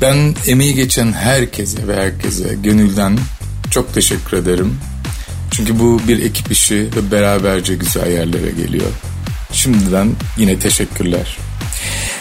Ben 0.00 0.34
emeği 0.46 0.74
geçen 0.74 1.12
herkese 1.12 1.88
ve 1.88 1.96
herkese 1.96 2.54
gönülden 2.62 3.18
çok 3.70 3.94
teşekkür 3.94 4.36
ederim. 4.36 4.78
Çünkü 5.50 5.78
bu 5.78 6.00
bir 6.08 6.22
ekip 6.22 6.52
işi 6.52 6.88
ve 6.96 7.10
beraberce 7.10 7.74
güzel 7.74 8.10
yerlere 8.12 8.50
geliyor. 8.50 8.90
Şimdiden 9.52 10.10
yine 10.36 10.58
teşekkürler. 10.58 11.38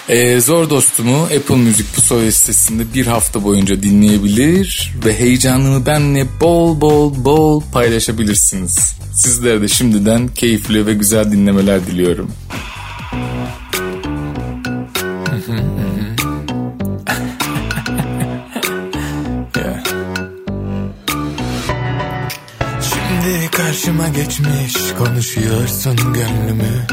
Ee, 0.10 0.40
Zor 0.40 0.70
Dostumu 0.70 1.24
Apple 1.24 1.56
Müzik 1.56 1.96
Pusoya 1.96 2.32
sitesinde 2.32 2.94
bir 2.94 3.08
hafta 3.08 3.44
boyunca 3.44 3.84
dinleyebilir 3.84 4.94
ve 5.06 5.20
heyecanını 5.20 5.86
benle 5.86 6.26
bol 6.42 6.82
bol 6.82 7.26
bol 7.26 7.62
paylaşabilirsiniz. 7.74 8.96
Sizlere 9.14 9.62
de 9.62 9.68
şimdiden 9.68 10.28
keyifli 10.28 10.86
ve 10.86 10.94
güzel 10.94 11.32
dinlemeler 11.32 11.86
diliyorum. 11.88 12.32
Şimdi 22.82 23.52
karşıma 23.52 24.08
geçmiş 24.08 24.74
konuşuyorsun 24.98 25.96
gönlümü 25.96 26.88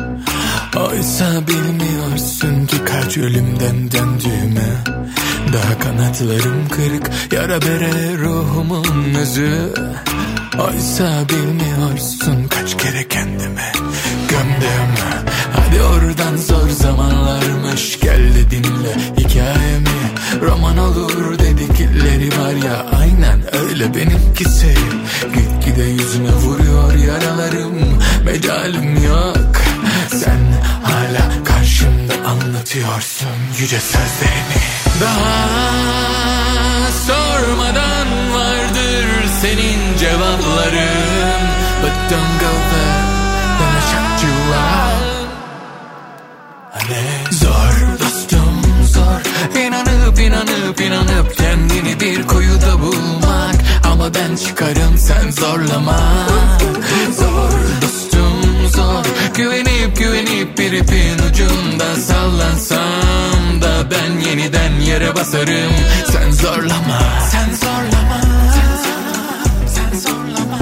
Oysa 0.76 1.46
bilmiyorsun 1.46 2.66
ki 2.66 2.76
kaç 2.84 3.18
ölümden 3.18 3.90
döndüğümü 3.90 4.84
Daha 5.52 5.78
kanatlarım 5.78 6.68
kırık 6.68 7.10
yara 7.32 7.62
bere 7.62 8.18
ruhumun 8.18 9.14
özü. 9.14 9.74
Oysa 10.58 11.24
bilmiyorsun 11.28 12.48
kaç 12.48 12.76
kere 12.76 13.08
kendime 13.08 13.72
gömdüm. 14.28 14.92
Hadi 15.52 15.82
oradan 15.82 16.36
zor 16.36 16.68
zamanlarmış 16.68 18.00
gel 18.00 18.34
de 18.34 18.50
dinle 18.50 18.94
hikayemi. 19.18 19.96
Roman 20.42 20.78
olur 20.78 21.38
dedikleri 21.38 22.28
var 22.28 22.66
ya 22.66 22.86
aynen 23.00 23.54
öyle 23.64 23.94
benimkisi 23.94 24.74
Gitgide 25.34 25.84
yüzüme 25.84 26.32
vuruyor 26.32 26.94
yaralarım 26.94 27.76
mecalim 28.24 29.04
yok 29.04 29.65
anlatıyorsun 32.26 33.36
yüce 33.58 33.80
sözlerini. 33.80 34.62
Daha 35.00 35.46
sormadan 37.06 38.08
vardır 38.34 39.06
senin 39.42 39.98
cevapların. 39.98 41.40
But 41.82 41.92
don't 42.10 42.40
go 42.40 42.52
there, 42.70 43.02
gonna 43.58 43.80
Zor 47.30 47.98
dostum 48.00 48.62
zor. 48.92 49.20
İnanıp 49.60 50.18
inanıp 50.20 50.80
inanıp 50.80 51.36
kendini 51.36 52.00
bir 52.00 52.26
kuyuda 52.26 52.80
bulmak. 52.80 53.54
Ama 53.92 54.14
ben 54.14 54.36
çıkarım 54.36 54.98
sen 54.98 55.30
zorlama. 55.30 55.98
Zor 57.18 57.45
Güvenip 59.36 59.96
güvenip 59.96 60.58
bir 60.58 60.72
ipin 60.72 61.18
ucunda 61.30 61.94
sallansam 61.96 63.62
da 63.62 63.90
Ben 63.90 64.20
yeniden 64.28 64.80
yere 64.80 65.16
basarım. 65.16 65.72
Sen 66.12 66.30
zorlama. 66.30 67.00
Sen 67.30 67.54
zorlama. 67.54 68.20
Sen 69.66 69.98
zorlama. 69.98 70.58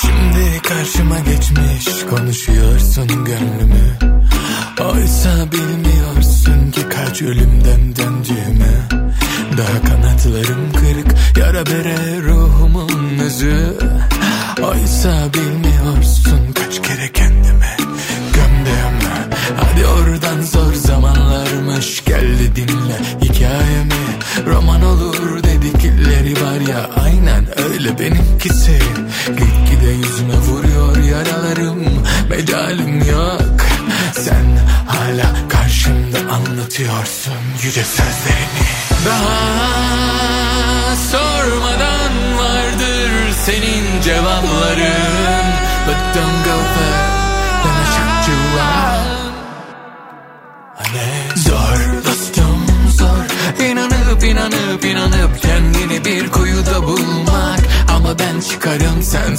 Şimdi 0.00 0.62
karşıma 0.68 1.18
geçmiş 1.18 2.04
konuşuyorsun 2.10 3.08
gönlümü. 3.08 3.98
Oysa 4.80 5.52
bilmiyorsun 5.52 6.70
ki 6.70 6.80
kaç 6.88 7.22
ölümden 7.22 7.96
döndüğümü 7.96 9.03
Daha 9.58 9.82
kanatlarım 9.82 10.72
kırık 10.72 11.38
yara 11.38 11.66
bere 11.66 12.22
ruhumun 12.22 13.18
özü. 13.18 13.78
Oysa 14.62 15.28
bilmiyorsun 15.34 16.53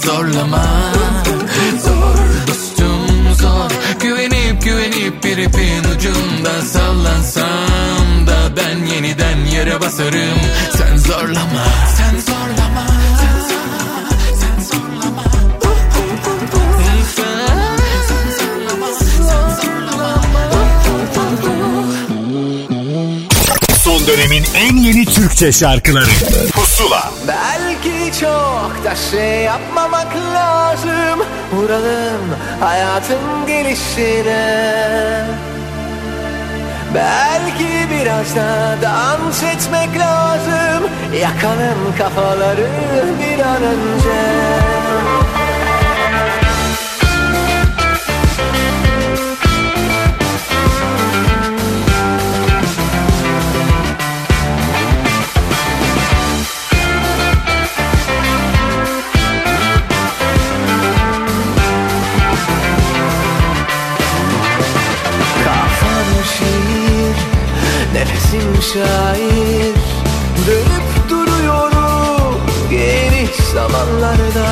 zorlama. 0.06 0.64
Zor 1.84 2.18
dostum 2.48 3.36
zor 3.42 3.72
Güvenip 4.00 4.64
güvenip 4.64 5.24
bir 5.24 5.38
ipin 5.38 5.84
ucunda 5.96 6.62
sallansam 6.62 8.28
da 8.28 8.38
Ben 8.58 8.86
yeniden 8.86 9.46
yere 9.46 9.82
basarım. 9.82 10.40
Sen 10.78 10.98
zorlama. 10.98 11.66
Sen 11.98 12.20
zorlama 12.20 12.88
Sen 13.22 13.40
zorlama 13.48 14.18
Sen 14.40 14.64
zorlama. 14.64 15.24
Son 23.84 24.08
dönemin 24.08 24.44
en 24.56 24.76
yeni 24.78 25.06
Türkçe 25.06 25.52
şarkıları 25.52 26.12
çok 28.20 28.86
da 28.86 28.96
şey 28.96 29.42
yapmamak 29.44 30.16
lazım. 30.16 31.20
Vuralım 31.54 32.36
hayatın 32.60 33.46
gelişine. 33.48 35.26
Belki 36.96 37.90
biraz 37.92 38.36
da 38.36 38.76
dans 38.82 39.44
etmek 39.44 40.00
lazım. 40.00 40.90
Yakalım 41.22 41.96
kafaları 41.98 42.68
bir 43.20 43.40
an 43.40 43.64
önce 43.64 44.56
şair. 68.74 69.76
Dönüp 70.48 71.10
duruyorum 71.10 72.42
geniş 72.70 73.36
zamanlarda. 73.54 74.48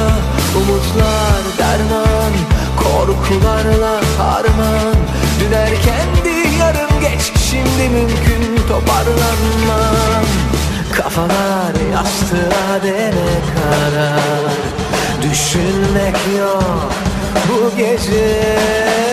Umutlar 0.58 1.44
derman, 1.58 2.34
korkularla 2.78 4.02
harman. 4.18 4.96
Dün 5.40 5.52
erkendi 5.52 6.58
yarın 6.60 7.00
geç, 7.02 7.34
şimdi 7.50 7.90
mümkün 7.90 8.68
toparlanmam. 8.68 10.26
Kafalar 10.92 11.74
yastığa 11.94 12.84
dene 12.84 13.34
kadar 13.56 14.54
Düşünmek 15.22 16.16
yok 16.40 16.92
bu 17.50 17.78
gece 17.78 19.13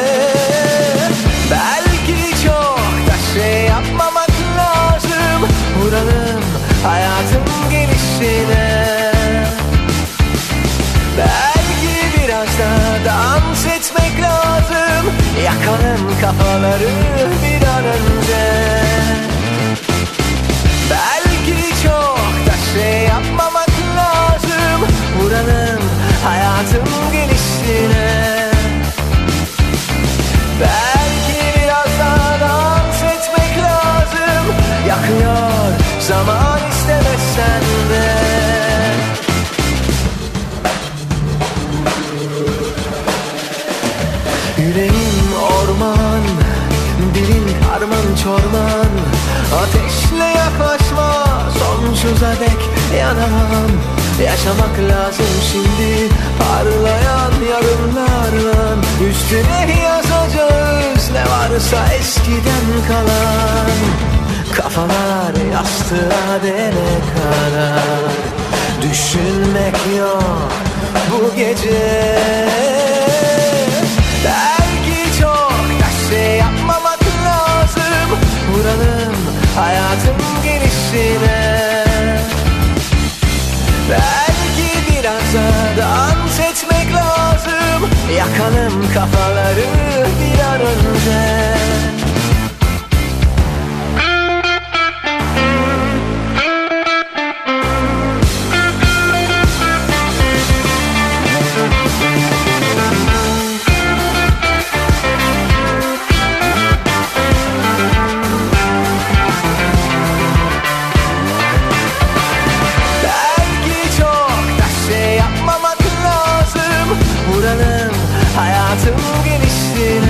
Vuralım 5.80 6.42
hayatın 6.84 7.70
gelişine. 7.70 9.12
Belki 11.18 12.18
biraz 12.18 12.46
da 12.58 13.04
dans 13.04 13.66
etmek 13.66 14.22
lazım 14.22 15.12
Yakalım 15.44 16.20
kafaları 16.20 16.88
bir 17.42 17.66
an 17.66 17.84
önce. 17.84 18.42
Belki 20.90 21.82
çok 21.82 22.46
da 22.46 22.54
şey 22.74 23.02
yapmamak 23.02 23.70
lazım 23.96 24.80
Vuralım 25.20 25.82
hayatın 26.24 27.12
gelişine 27.12 28.09
zaman 36.10 36.60
istemezsen 36.70 37.62
de. 37.90 38.06
Yüreğim 44.62 45.28
orman 45.58 46.24
Dilin 47.14 47.46
karman 47.62 48.08
çorman. 48.22 48.90
Ateşle 49.62 50.24
yaklaşma 50.24 51.10
Sonsuza 51.58 52.32
dek 52.40 52.60
yanamam. 52.98 53.70
Yaşamak 54.24 54.78
lazım 54.90 55.32
şimdi 55.52 56.14
Parlayan 56.38 57.32
yarınlarla 57.52 58.76
Üstüne 59.10 59.82
yazacağız 59.82 61.10
Ne 61.12 61.22
varsa 61.30 61.94
eskiden 61.94 62.66
kalan 62.88 64.19
Kafalar 64.62 65.52
yastığa 65.52 66.42
dene 66.42 66.92
kadar. 67.14 68.10
Düşünmek 68.82 69.76
yok 69.98 70.52
bu 71.10 71.36
gece. 71.36 72.18
Belki 74.24 75.20
çok 75.20 75.52
da 75.80 76.10
şey 76.10 76.36
yapmamak 76.36 77.00
lazım. 77.24 78.18
Vuralım 78.52 79.16
hayatın 79.56 80.16
gelişine. 80.44 81.84
Belki 83.90 84.70
biraz 84.90 85.34
da 85.34 85.82
dans 85.82 86.40
etmek 86.40 86.94
lazım. 86.94 87.90
Yakalım 88.16 88.92
kafaları 88.94 89.66
bir 90.20 90.40
an 90.40 90.60
önce 90.60 91.59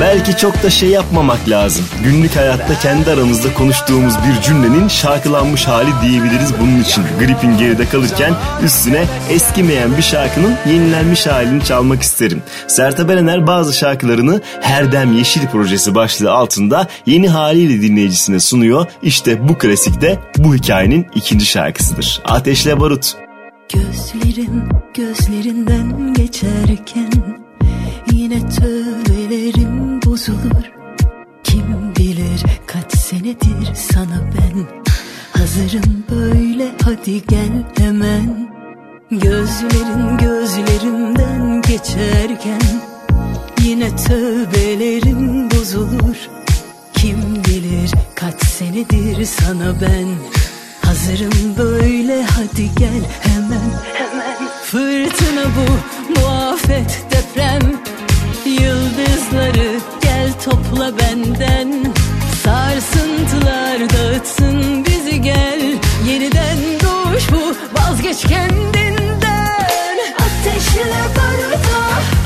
Belki 0.00 0.36
çok 0.36 0.62
da 0.62 0.70
şey 0.70 0.88
yapmamak 0.88 1.48
lazım. 1.48 1.84
Günlük 2.04 2.36
hayatta 2.36 2.78
kendi 2.78 3.10
aramızda 3.10 3.54
konuştuğumuz 3.54 4.14
bir 4.16 4.42
cümlenin 4.42 4.88
şarkılanmış 4.88 5.64
hali 5.68 5.90
diyebiliriz 6.02 6.52
bunun 6.60 6.80
için. 6.80 7.04
Gripin 7.18 7.58
geride 7.58 7.88
kalırken 7.88 8.34
üstüne 8.64 9.04
eskimeyen 9.30 9.96
bir 9.96 10.02
şarkının 10.02 10.54
yenilenmiş 10.68 11.26
halini 11.26 11.64
çalmak 11.64 12.02
isterim. 12.02 12.42
Sertab 12.66 13.08
Erener 13.08 13.46
bazı 13.46 13.72
şarkılarını 13.72 14.40
Herdem 14.60 15.12
Yeşil 15.12 15.46
projesi 15.46 15.94
başlığı 15.94 16.32
altında 16.32 16.86
yeni 17.06 17.28
haliyle 17.28 17.82
dinleyicisine 17.82 18.40
sunuyor. 18.40 18.86
İşte 19.02 19.48
bu 19.48 19.58
klasik 19.58 20.00
de 20.00 20.18
bu 20.38 20.54
hikayenin 20.54 21.06
ikinci 21.14 21.46
şarkısıdır. 21.46 22.20
Ateşle 22.24 22.80
Barut. 22.80 23.16
Gözlerim 23.74 24.68
gözlerinden 24.94 26.14
geçerken 26.14 27.10
Yine 28.12 28.48
tövbelerim 28.48 29.79
bozulur. 30.20 30.72
Kim 31.44 31.94
bilir 31.98 32.42
kaç 32.66 32.96
senedir 32.98 33.74
sana 33.74 34.20
ben 34.34 34.66
Hazırım 35.40 36.04
böyle. 36.10 36.72
Hadi 36.84 37.26
gel 37.26 37.64
hemen. 37.78 38.50
Gözlerin 39.10 40.18
gözlerimden 40.18 41.62
geçerken 41.62 42.60
Yine 43.62 43.96
tövbelerim 43.96 45.50
bozulur. 45.50 46.16
Kim 46.94 47.44
bilir 47.44 47.90
kaç 48.14 48.46
senedir 48.46 49.24
sana 49.24 49.80
ben 49.80 50.08
Hazırım 50.88 51.56
böyle. 51.58 52.22
Hadi 52.22 52.70
gel 52.78 53.02
hemen 53.20 53.70
hemen. 53.94 54.48
Fırtına 54.64 55.44
bu 55.44 56.20
muafet 56.20 57.04
deprem. 57.10 57.80
Yıldızları 58.44 59.99
topla 60.44 60.98
benden. 60.98 61.92
Sarsıntılar 62.44 63.78
dağıtsın 63.90 64.84
bizi 64.84 65.22
gel. 65.22 65.60
Yeniden 66.06 66.58
doğuş 66.82 67.24
bu 67.32 67.56
vazgeç 67.80 68.20
kendinden. 68.22 69.96
Ateşle 70.18 71.00
baruta 71.16 71.82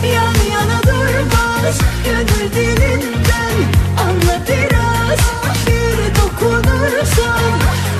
yan 0.06 0.36
yana 0.52 0.82
durmaz 0.82 1.78
Gönül 2.04 2.52
dilinden. 2.52 3.56
Anla 4.00 4.40
biraz 4.48 5.20
Bir 5.66 6.14
dokunursan 6.14 7.52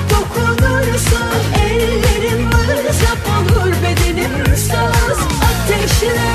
dokunursan. 0.09 1.39
Ellerim 1.65 2.43
mızrap 2.45 3.27
olur 3.37 3.73
bedenim 3.83 4.57
saz 4.57 5.17
Ateşle 5.41 6.34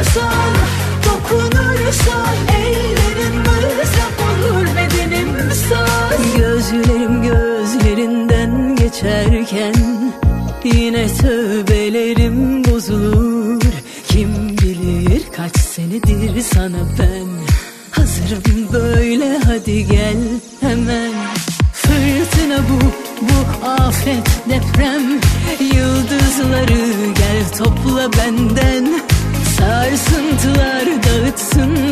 dokunursan 0.00 0.54
dokunursan 1.04 2.36
Ellerim 2.58 3.36
mızrap 3.36 4.20
olur 4.20 4.66
bedenim 4.76 5.50
saz. 5.68 6.36
Gözlerim 6.36 7.22
gözlerinden 7.22 8.76
geçerken 8.76 9.74
Yine 10.64 11.06
tövbelerim 11.08 12.64
bozulur. 12.64 13.62
Kim 14.08 14.58
bilir 14.58 15.22
kaç 15.36 15.56
senedir 15.56 16.40
sana 16.40 16.78
ben 16.98 17.28
Hazırım 17.90 18.72
böyle 18.72 19.38
hadi 19.38 19.86
gel 19.86 20.16
hemen. 20.60 21.12
Fırtına 21.72 22.58
bu, 22.58 22.84
bu 23.26 23.66
afet 23.68 24.30
deprem. 24.50 25.02
Yıldızları 25.60 27.12
gel 27.14 27.58
topla 27.58 28.10
benden 28.12 29.09
Sarsıntılar 29.60 30.84
dağıtsın 30.86 31.89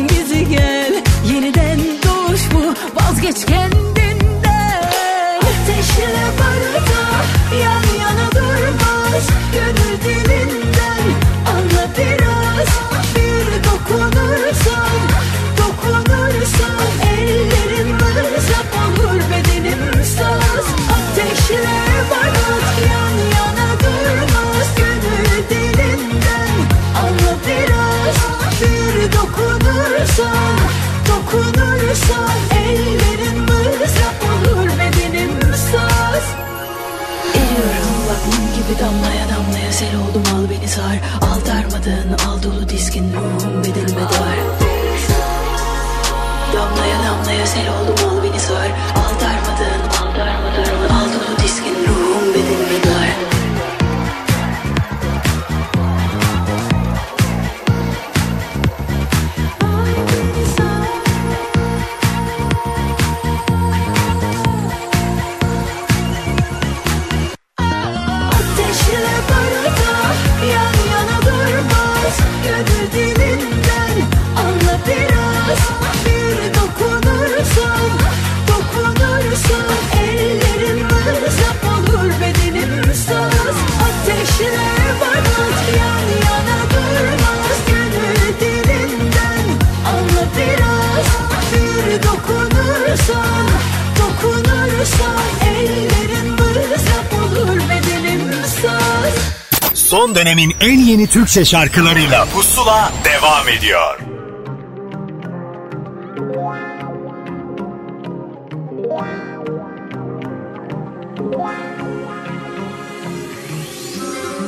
dönemin 100.19 100.53
en 100.61 100.79
yeni 100.79 101.07
Türkçe 101.07 101.45
şarkılarıyla 101.45 102.25
Pusula 102.25 102.91
devam 103.05 103.47
ediyor. 103.47 103.99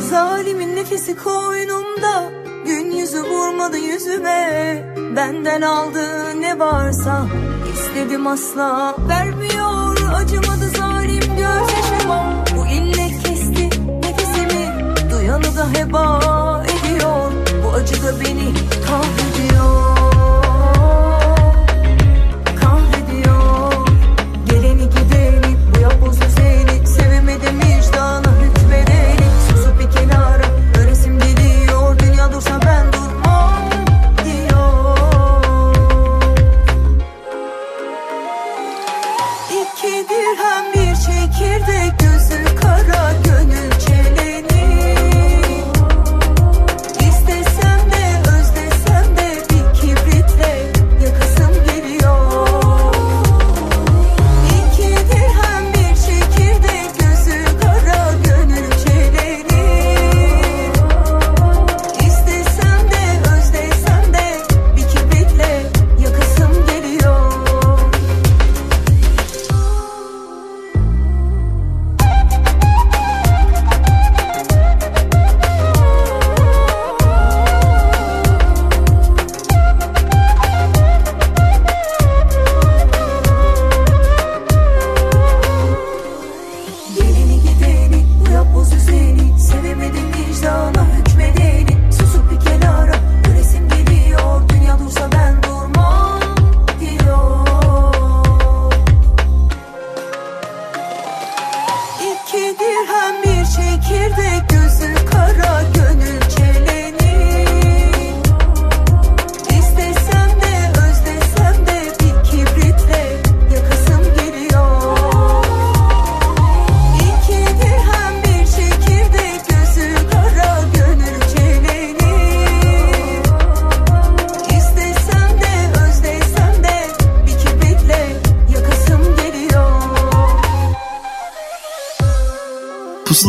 Zalimin 0.10 0.76
nefesi 0.76 1.18
koynumda 1.18 2.32
Gün 2.66 2.92
yüzü 2.92 3.24
vurmadı 3.24 3.78
yüzüme 3.78 4.84
Benden 5.16 5.62
aldığı 5.62 6.42
ne 6.42 6.60
varsa 6.60 7.28
istedim 7.74 8.28
asla 8.28 8.96
Vermiyor 9.10 9.98
acımadı 10.16 10.70
zalim 10.78 11.22
gözyaşıma 11.38 11.51
heba 15.70 16.64
ediyor 16.64 17.32
Bu 17.64 17.74
acı 17.74 18.04
da 18.04 18.20
beni 18.20 18.54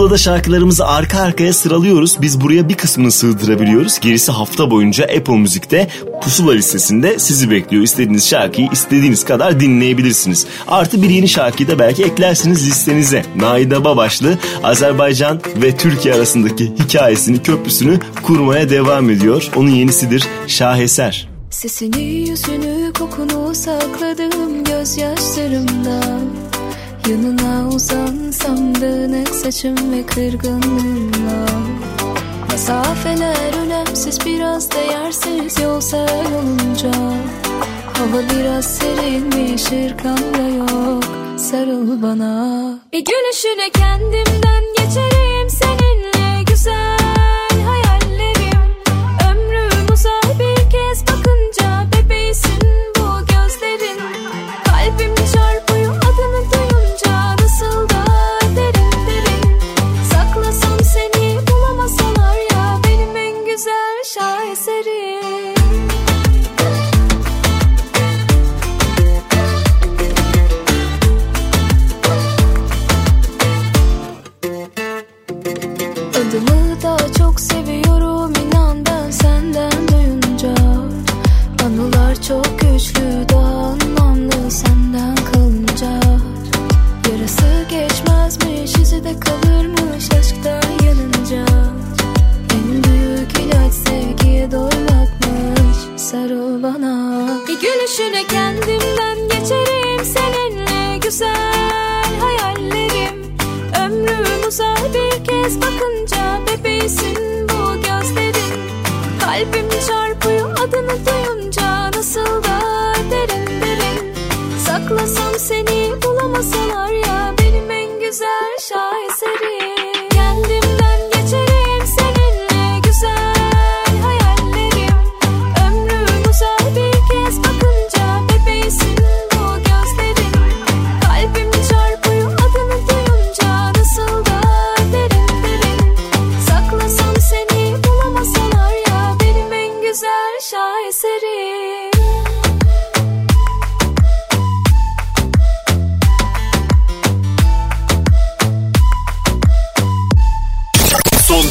Pusulada 0.02 0.18
şarkılarımızı 0.18 0.86
arka 0.86 1.20
arkaya 1.20 1.52
sıralıyoruz. 1.52 2.16
Biz 2.22 2.40
buraya 2.40 2.68
bir 2.68 2.74
kısmını 2.74 3.12
sığdırabiliyoruz. 3.12 4.00
Gerisi 4.00 4.32
hafta 4.32 4.70
boyunca 4.70 5.04
Apple 5.04 5.36
Müzik'te 5.36 5.88
Pusula 6.22 6.52
listesinde 6.52 7.18
sizi 7.18 7.50
bekliyor. 7.50 7.82
İstediğiniz 7.82 8.28
şarkıyı 8.28 8.68
istediğiniz 8.72 9.24
kadar 9.24 9.60
dinleyebilirsiniz. 9.60 10.46
Artı 10.68 11.02
bir 11.02 11.10
yeni 11.10 11.28
şarkıyı 11.28 11.68
da 11.68 11.78
belki 11.78 12.04
eklersiniz 12.04 12.66
listenize. 12.66 13.24
Naide 13.36 13.84
Babaşlı 13.84 14.38
Azerbaycan 14.62 15.40
ve 15.56 15.76
Türkiye 15.76 16.14
arasındaki 16.14 16.72
hikayesini, 16.78 17.42
köprüsünü 17.42 17.98
kurmaya 18.22 18.70
devam 18.70 19.10
ediyor. 19.10 19.50
Onun 19.56 19.70
yenisidir 19.70 20.26
Şaheser. 20.46 21.28
Sesini, 21.50 22.02
yüzünü, 22.02 22.92
kokunu 22.92 23.54
sakladım 23.54 24.64
gözyaşlarımda 24.64 26.00
Yanına 27.08 27.68
uzansam 27.68 28.74
dağınık 28.80 29.28
saçım 29.28 29.92
ve 29.92 30.06
kırgınlığımla. 30.06 31.46
Mesafeler 32.50 33.64
önemsiz 33.66 34.26
biraz 34.26 34.70
değersiz 34.70 35.60
yolsa 35.60 35.96
yolunca. 35.96 36.92
Hava 37.92 38.22
biraz 38.30 38.64
serinmiş 38.64 39.62
ırkamda 39.66 40.48
yok. 40.58 41.04
Sarıl 41.38 42.02
bana. 42.02 42.78
Bir 42.92 43.04
gülüşüne 43.04 43.70
kendimden 43.70 44.64
geçerim 44.76 45.31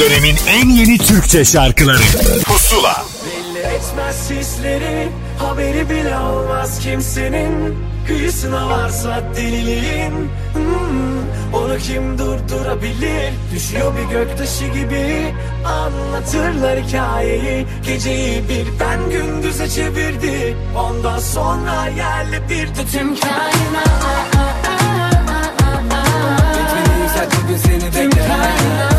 dönemin 0.01 0.35
en 0.47 0.69
yeni 0.69 0.97
Türkçe 0.97 1.45
şarkıları. 1.45 2.01
Pusula. 2.45 3.05
Belli 3.25 3.59
etmez 3.59 4.15
sisleri 4.27 5.09
Haberi 5.39 5.89
bile 5.89 6.17
olmaz 6.17 6.79
kimsenin. 6.79 7.77
Kıyısına 8.07 8.69
varsa 8.69 9.23
deliliğin. 9.35 10.11
Hmm, 10.53 11.53
Onu 11.53 11.77
kim 11.77 12.17
durdurabilir? 12.17 13.33
Düşüyor 13.53 13.93
bir 13.97 14.15
göktaşı 14.15 14.65
gibi. 14.65 15.33
Anlatırlar 15.65 16.79
hikayeyi. 16.79 17.65
Geceyi 17.85 18.49
bir 18.49 18.79
ben 18.79 19.09
gündüze 19.11 19.69
çevirdi. 19.69 20.55
Ondan 20.77 21.19
sonra 21.19 21.87
yerle 21.97 22.49
bir 22.49 22.67
de 22.67 22.85
tüm 22.91 23.19
kainat 23.19 23.91
Gitmeni 26.53 27.01
yükselt 27.03 27.43
bugün 27.43 27.57
seni 27.57 28.09
bekler 28.09 28.90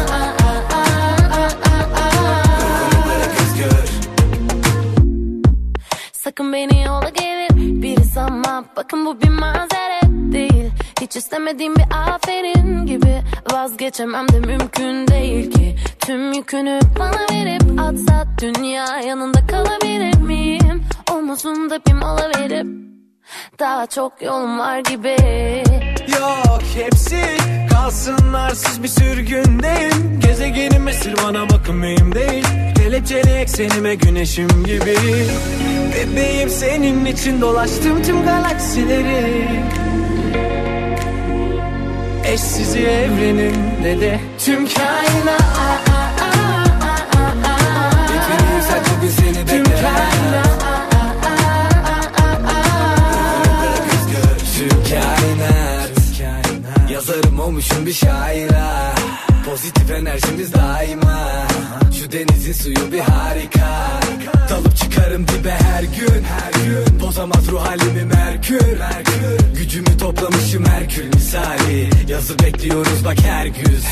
Bakın 8.92 9.06
bu 9.06 9.20
bir 9.20 9.28
mazeret 9.28 10.32
değil. 10.32 10.70
Hiç 11.00 11.16
istemediğim 11.16 11.76
bir 11.76 11.84
aferin 12.12 12.86
gibi. 12.86 13.22
Vazgeçemem 13.52 14.28
de 14.28 14.40
mümkün 14.40 15.06
değil 15.06 15.50
ki. 15.50 15.76
Tüm 15.98 16.32
yükünü 16.32 16.80
bana 16.98 17.26
verip 17.30 17.80
atsa 17.80 18.26
Dünya 18.40 19.00
yanında 19.00 19.46
kalabilir 19.46 20.20
miyim? 20.20 20.84
Omuzumda 21.12 21.80
bir 21.86 21.92
mola 21.92 22.30
verip 22.38 22.66
Daha 23.58 23.86
çok 23.86 24.22
yolum 24.22 24.58
var 24.58 24.78
gibi 24.78 25.16
Yok 26.08 26.62
hepsi 26.74 27.22
kalsın 27.70 28.32
arsız 28.32 28.82
bir 28.82 28.88
sürgündeyim 28.88 30.20
Gezegenim 30.20 30.88
esir 30.88 31.14
bana 31.24 31.50
bakın 31.50 31.76
mühim 31.76 32.14
değil. 32.14 32.44
Kelepçeli 32.76 33.30
eksenime 33.30 33.94
güneşim 33.94 34.64
gibi. 34.64 34.96
Bebeğim 35.94 36.50
senin 36.50 37.04
için 37.04 37.40
dolaştım 37.40 38.02
tüm 38.02 38.24
galaksileri. 38.24 39.48
Eşsizi 42.24 42.80
evrenin 42.80 43.56
ne 43.82 44.00
de 44.00 44.20
tüm 44.44 44.66
kainat. 44.66 45.42
Yükselt 48.54 48.96
bugün 48.96 49.10
seni 49.10 49.46
Tüm 49.46 49.64
bekler 49.64 49.82
kainat 49.82 50.51
Yazarım 57.08 57.40
olmuşum 57.40 57.86
bir 57.86 57.92
şaira. 57.92 58.94
Pozitif 59.44 59.90
enerjimiz 59.90 60.54
daima. 60.54 61.46
Şu 61.98 62.12
denizin 62.12 62.52
suyu 62.52 62.92
bir 62.92 62.98
harika. 62.98 64.00
Dalıp 64.50 64.76
çıkarım 64.76 65.28
dibe 65.28 65.50
her 65.50 65.82
gün 65.82 66.24
her 66.24 66.52
gün. 66.64 67.00
Bozamaz 67.00 67.48
ruh 67.50 67.66
halimi 67.66 68.04
merkür 68.04 68.78
merkür. 68.78 69.56
Gücümü 69.58 69.98
toplamışım 69.98 70.66
Herkül 70.66 71.14
misali. 71.14 71.90
Yazı 72.08 72.38
bekliyoruz 72.38 73.04
bak 73.04 73.16
her 73.24 73.46
güz. 73.46 73.84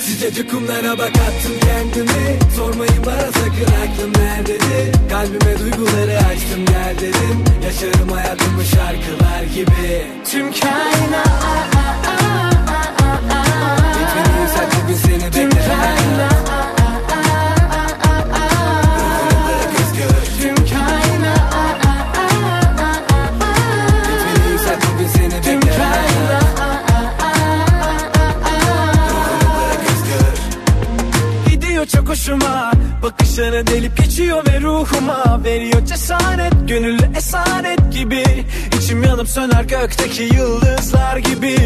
Sıcacık 0.00 0.50
kumlara 0.50 0.98
bak 0.98 1.10
attım 1.10 1.52
kendimi. 1.60 2.38
Sormayın 2.56 3.06
bana 3.06 3.26
sakın 3.26 3.72
aklım 3.82 4.12
nerededir? 4.22 5.10
Kalbime 5.10 5.58
duyguları 5.58 6.18
açtım 6.18 6.66
gel 6.66 6.94
dedim 7.00 7.44
Yaşarım 7.64 8.08
hayatımı 8.08 8.64
şarkılar 8.64 9.42
gibi. 9.54 10.06
Tüm 10.30 10.52
kainat 10.52 12.05
bugün 14.82 14.94
seni 14.96 15.24
bekler 15.24 15.96
Tüm 20.40 20.54
kainat 20.54 21.52
Gitmeni 24.02 24.50
yükselt 24.52 24.78
bugün 24.94 25.08
seni 25.08 25.42
bekler 25.42 25.60
kainat 25.60 26.46
Gidiyor 31.50 31.86
çok 31.86 32.08
hoşuma 32.08 32.75
Bakışları 33.06 33.66
delip 33.66 33.96
geçiyor 33.96 34.46
ve 34.46 34.60
ruhuma 34.60 35.44
Veriyor 35.44 35.86
cesaret. 35.86 36.52
Gönüllü 36.68 37.10
esaret 37.16 37.92
gibi. 37.92 38.24
İçim 38.78 39.02
yanıp 39.02 39.28
söner 39.28 39.64
gökteki 39.64 40.22
yıldızlar 40.22 41.16
gibi. 41.16 41.56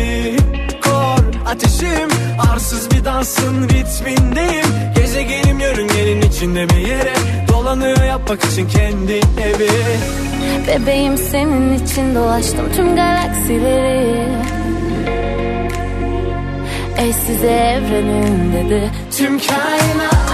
Kor 0.85 1.47
ateşim 1.47 2.09
Arsız 2.53 2.91
bir 2.91 3.05
dansın 3.05 3.69
ritmindeyim. 3.69 4.67
Gezegenim 4.97 5.61
yörüngenin 5.61 6.23
içinde 6.23 6.69
bir 6.69 6.89
yere. 6.89 7.15
Dolanıyor 7.49 8.05
yapmak 8.05 8.45
için 8.45 8.69
kendi 8.69 9.13
evi. 9.43 9.71
Bebeğim 10.67 11.19
senin 11.19 11.85
için 11.85 12.15
dolaştım 12.15 12.73
tüm 12.77 12.97
galaksileri. 12.97 14.29
Eşsiz 16.99 17.45
evreninde 17.45 18.71
de 18.71 18.91
tüm 19.17 19.39
kainat 19.39 20.30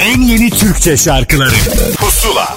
en 0.00 0.20
yeni 0.22 0.50
Türkçe 0.50 0.96
şarkıları 0.96 1.54
Pusula 1.96 2.56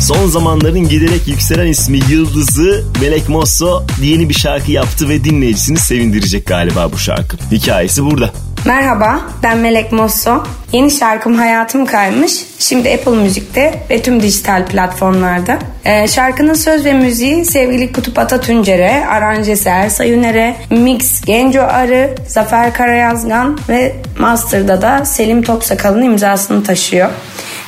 Son 0.00 0.26
zamanların 0.28 0.88
giderek 0.88 1.28
yükselen 1.28 1.66
ismi 1.66 2.00
Yıldızı 2.10 2.84
Melek 3.00 3.28
Mosso 3.28 3.82
yeni 4.02 4.28
bir 4.28 4.34
şarkı 4.34 4.72
yaptı 4.72 5.08
ve 5.08 5.24
dinleyicisini 5.24 5.78
sevindirecek 5.78 6.46
galiba 6.46 6.92
bu 6.92 6.98
şarkı. 6.98 7.36
Hikayesi 7.50 8.04
burada. 8.04 8.30
Merhaba, 8.64 9.20
ben 9.42 9.58
Melek 9.58 9.92
Mosso. 9.92 10.44
Yeni 10.72 10.90
şarkım 10.90 11.34
Hayatım 11.34 11.86
Kaymış. 11.86 12.44
Şimdi 12.58 12.90
Apple 12.90 13.22
Müzik'te 13.22 13.74
ve 13.90 14.02
tüm 14.02 14.22
dijital 14.22 14.66
platformlarda. 14.66 15.58
Ee, 15.84 16.08
şarkının 16.08 16.54
söz 16.54 16.84
ve 16.84 16.92
müziği 16.92 17.44
sevgili 17.44 17.92
Kutup 17.92 18.18
Atatüncer'e, 18.18 19.06
aranjesi 19.06 19.68
Ersa 19.68 20.04
Yüner'e, 20.04 20.56
mix 20.70 21.20
Genco 21.20 21.60
Arı, 21.60 22.14
Zafer 22.26 22.74
Karayazgan 22.74 23.58
ve 23.68 23.92
Master'da 24.18 24.82
da 24.82 25.04
Selim 25.04 25.42
Topsakal'ın 25.42 26.02
imzasını 26.02 26.64
taşıyor. 26.64 27.10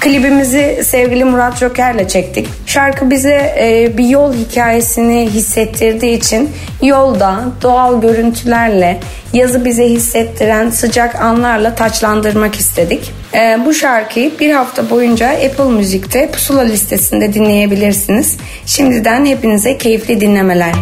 Klibimizi 0.00 0.82
sevgili 0.84 1.24
Murat 1.24 1.58
Joker'le 1.58 2.08
çektik. 2.08 2.48
Şarkı 2.66 3.10
bize 3.10 3.54
e, 3.58 3.98
bir 3.98 4.08
yol 4.08 4.34
hikayesini 4.34 5.30
hissettirdiği 5.30 6.18
için 6.18 6.50
yolda 6.82 7.40
doğal 7.62 8.00
görüntülerle 8.00 9.00
yazı 9.32 9.64
bize 9.64 9.84
hissettiren 9.84 10.70
sıcak 10.70 11.14
anlarla 11.20 11.74
taçlandırmak 11.74 12.54
istedik. 12.54 12.91
E, 13.34 13.58
bu 13.66 13.74
şarkıyı 13.74 14.38
bir 14.40 14.50
hafta 14.50 14.90
boyunca 14.90 15.28
Apple 15.28 15.64
Müzik'te 15.64 16.30
pusula 16.30 16.62
listesinde 16.62 17.32
dinleyebilirsiniz. 17.32 18.36
Şimdiden 18.66 19.26
hepinize 19.26 19.78
keyifli 19.78 20.20
dinlemeler. 20.20 20.72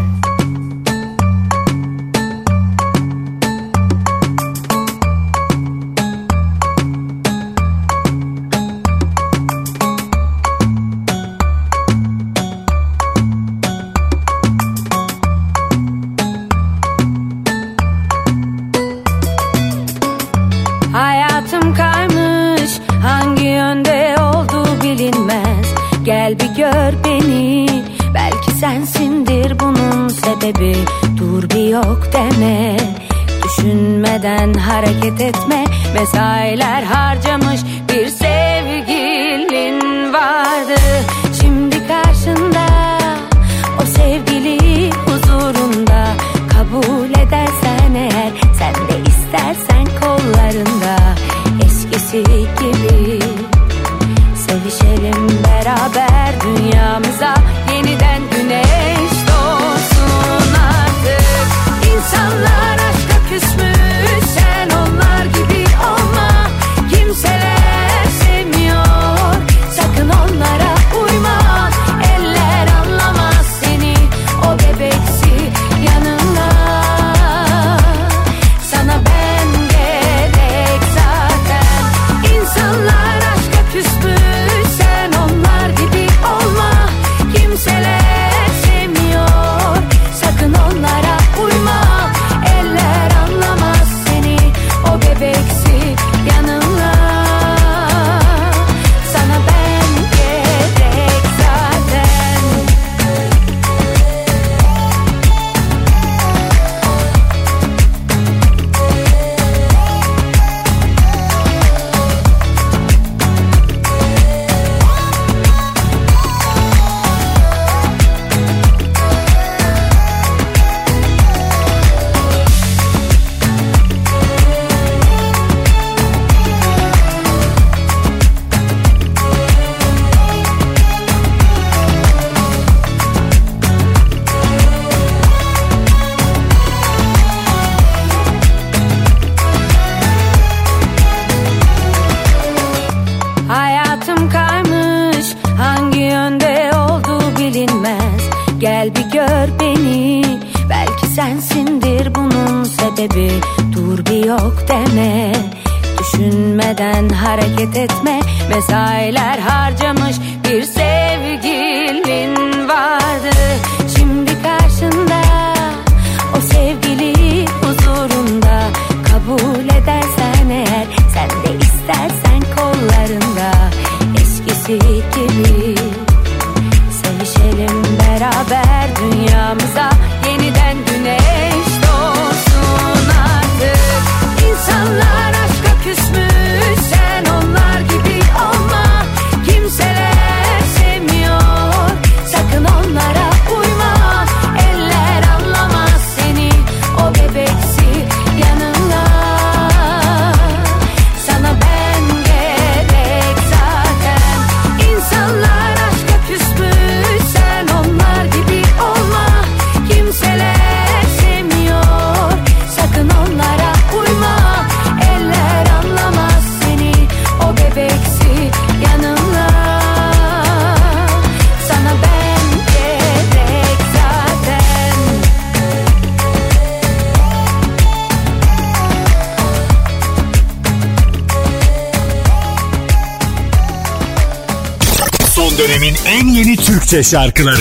Türkçe 236.90 237.10
şarkıları 237.10 237.60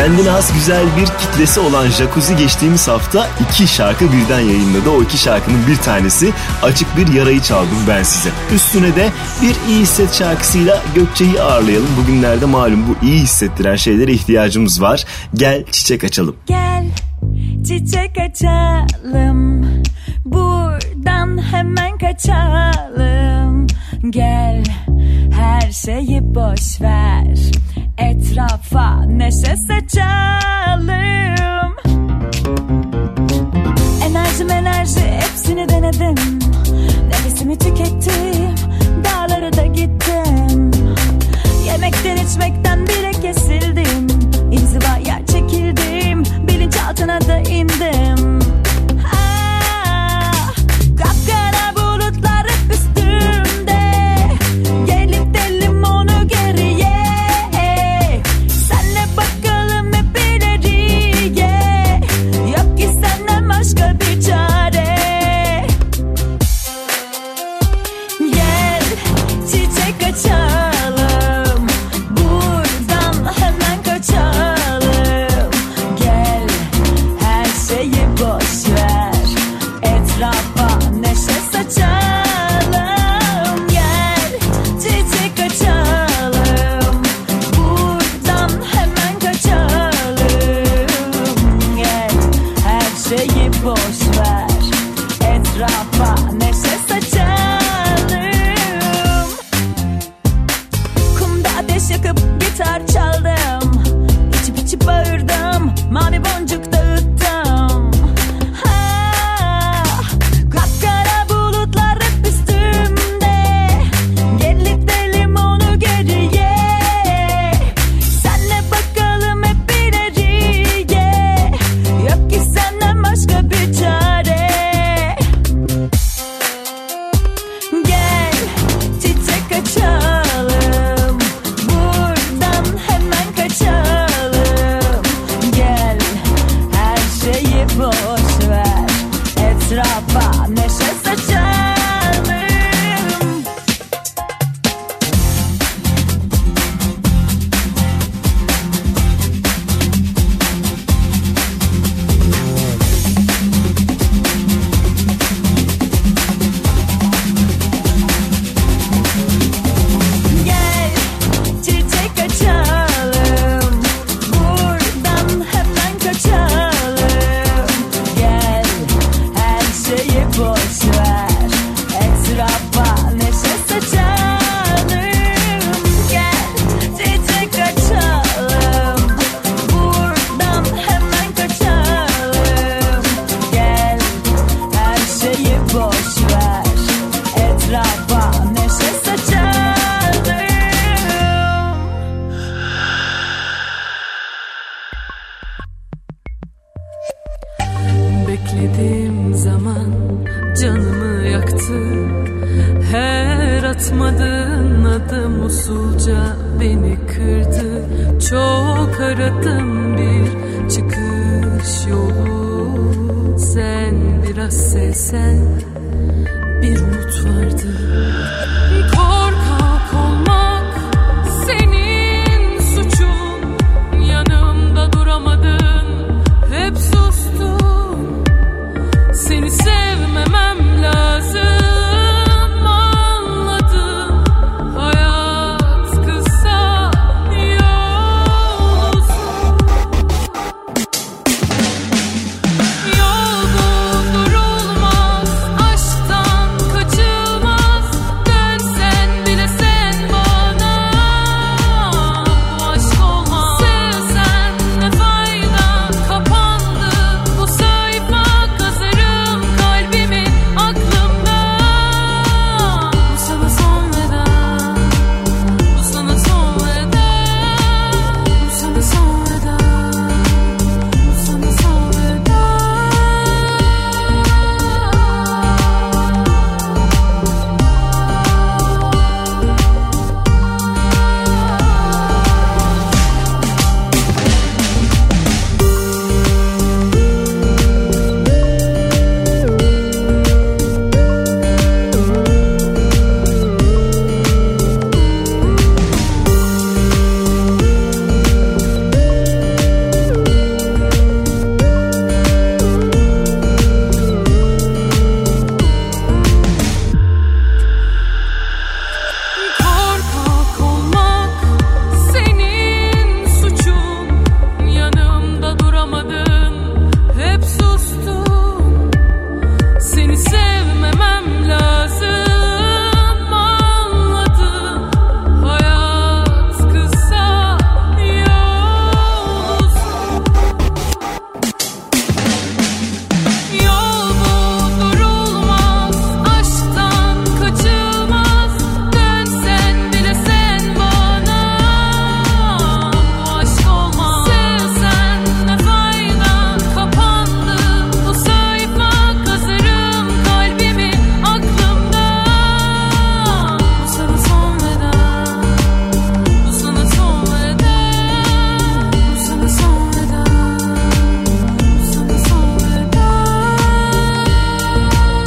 Kendine 0.00 0.28
has 0.28 0.52
güzel 0.54 0.86
bir 0.96 1.06
kitlesi 1.06 1.60
olan 1.60 1.88
Jacuzzi 1.88 2.36
geçtiğimiz 2.36 2.88
hafta 2.88 3.26
iki 3.40 3.66
şarkı 3.66 4.12
birden 4.12 4.40
yayınladı. 4.40 4.90
O 4.90 5.02
iki 5.02 5.18
şarkının 5.18 5.66
bir 5.66 5.76
tanesi 5.76 6.32
Açık 6.62 6.96
Bir 6.96 7.12
Yarayı 7.12 7.40
Çaldım 7.40 7.78
Ben 7.88 8.02
Size. 8.02 8.30
Üstüne 8.54 8.96
de 8.96 9.08
bir 9.42 9.72
iyi 9.72 9.80
hisset 9.80 10.14
şarkısıyla 10.14 10.82
Gökçe'yi 10.94 11.40
ağırlayalım. 11.40 11.88
Bugünlerde 12.02 12.46
malum 12.46 12.84
bu 12.88 13.06
iyi 13.06 13.20
hissettiren 13.20 13.76
şeylere 13.76 14.12
ihtiyacımız 14.12 14.82
var. 14.82 15.04
Gel 15.34 15.64
çiçek 15.70 16.04
açalım. 16.04 16.36
Gel 16.46 16.84
çiçek 17.66 18.18
açalım. 18.18 19.66
Buradan 20.24 21.42
hemen 21.52 21.98
kaçalım. 21.98 23.66
Gel 24.10 24.64
her 25.32 25.72
şeyi 25.72 26.34
boş 26.34 26.80
ver 26.80 27.60
etrafa 28.00 29.02
neşe 29.06 29.56
saçalım. 29.56 30.90
Enerjim 34.04 34.50
enerji 34.50 35.00
hepsini 35.00 35.68
denedim. 35.68 36.38
Nefesimi 37.08 37.58
tükettim 37.58 38.54
dağlara 39.04 39.52
da 39.52 39.66
gittim. 39.66 40.70
Yemekten 41.66 42.16
içmekten 42.16 42.86
bile 42.86 43.10
kesildim. 43.10 44.06
İnzivaya 44.52 45.26
çekildim 45.26 46.22
bilinçaltına 46.48 47.20
da 47.20 47.38
indim. 47.38 48.19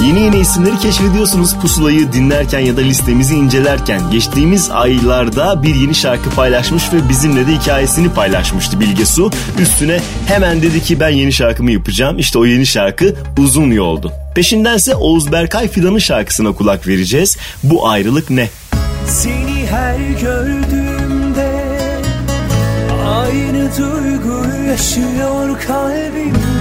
Yeni 0.08 0.22
yeni 0.22 0.40
isimleri 0.40 0.80
keşfediyorsunuz 0.80 1.56
pusulayı 1.56 2.14
dinlerken 2.14 2.60
ya 2.60 2.78
da 2.78 2.82
listemizi 2.82 3.36
incelerken. 3.36 4.12
Geçtiğimiz 4.12 4.70
aylarda 4.72 5.64
bir 5.64 5.76
yeni 5.76 5.96
şarkı 5.96 6.30
paylaşmış 6.30 6.94
ve 6.94 7.10
bizimle 7.10 7.48
de 7.48 7.52
hikayesini 7.52 8.10
paylaşmıştı 8.10 8.80
Bilge 8.80 9.06
Su. 9.06 9.32
Üstüne 9.60 10.00
hemen 10.28 10.62
dedi 10.62 10.82
ki 10.82 11.00
ben 11.00 11.10
yeni 11.10 11.34
şarkımı 11.34 11.72
yapacağım. 11.72 12.20
İşte 12.20 12.40
o 12.40 12.46
yeni 12.46 12.66
şarkı 12.66 13.16
Uzun 13.38 13.72
Yoldu. 13.72 14.12
Peşindense 14.36 14.96
Oğuz 14.96 15.32
Berkay 15.32 15.68
Fidan'ın 15.68 16.00
şarkısına 16.00 16.52
kulak 16.52 16.88
vereceğiz. 16.88 17.38
Bu 17.64 17.88
ayrılık 17.88 18.30
ne? 18.30 18.50
Seni 19.08 19.68
her 19.70 19.98
gördüğümde 20.22 21.52
Aynı 23.06 23.70
duygu 23.78 24.68
yaşıyor 24.68 25.62
kalbim 25.68 26.53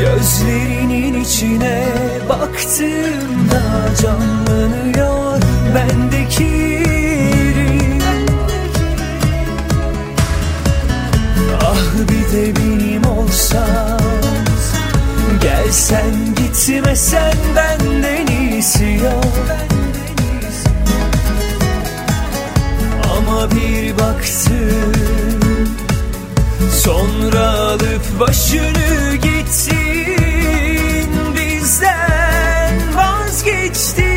Gözlerinin 0.00 1.20
içine 1.20 1.84
baktığımda 2.28 3.62
canlanıyor 4.02 5.40
bendeki 5.74 6.82
Ah 11.62 12.08
bir 12.08 12.36
de 12.36 12.56
benim 12.56 13.04
olsan 13.04 14.00
Gelsen 15.42 16.14
gitmesen 16.36 17.34
benden 17.56 18.26
iyisi 18.26 19.00
yok. 19.04 19.24
Ama 23.16 23.50
bir 23.50 23.98
baktım 23.98 25.47
Sonra 26.84 27.48
alıp 27.48 28.20
başını 28.20 29.14
gittin 29.14 31.08
Bizden 31.36 32.74
vazgeçtin 32.96 34.07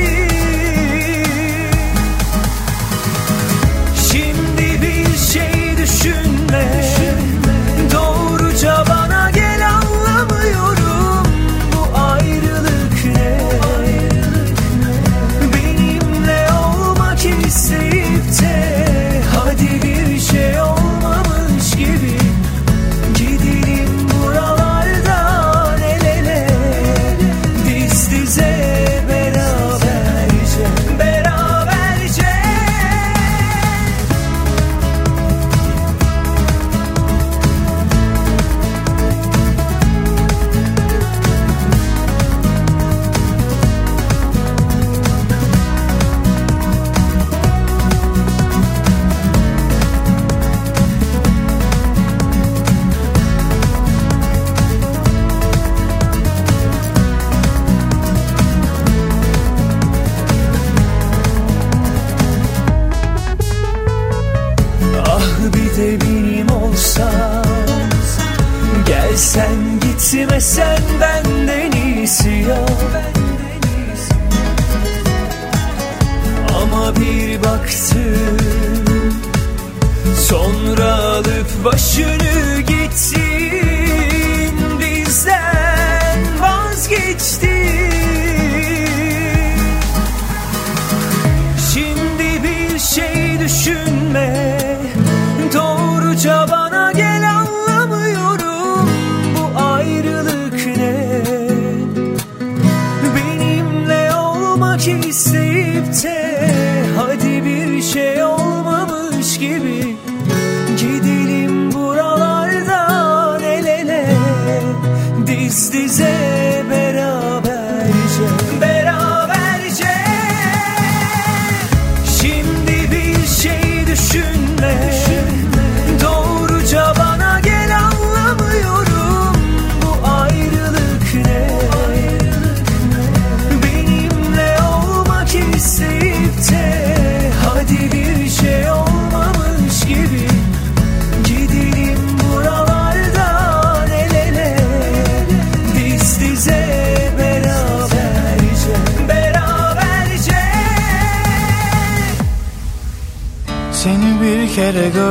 başını 81.66 82.21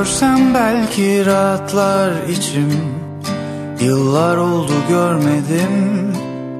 görsem 0.00 0.54
belki 0.54 1.26
rahatlar 1.26 2.12
içim. 2.28 2.70
Yıllar 3.80 4.36
oldu 4.36 4.72
görmedim 4.88 6.12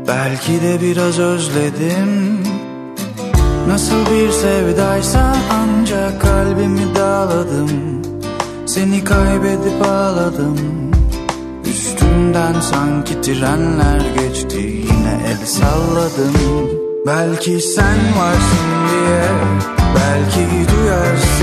Belki 0.09 0.63
de 0.63 0.81
biraz 0.81 1.19
özledim. 1.19 2.39
Nasıl 3.69 3.97
bir 3.97 4.31
sevdaysa 4.31 5.37
ancak 5.53 6.23
kalbimi 6.23 6.95
dağladım. 6.97 7.71
Seni 8.67 9.05
kaybedip 9.05 9.83
ağladım. 9.87 10.59
Üstümden 11.67 12.61
sanki 12.61 13.21
trenler 13.21 14.01
geçti 14.19 14.59
Yine 14.59 15.21
el 15.27 15.47
salladım. 15.47 16.35
Belki 17.07 17.61
sen 17.61 17.99
varsın 18.19 18.71
diye 18.91 19.23
Belki 19.95 20.51
duyarsın 20.73 21.40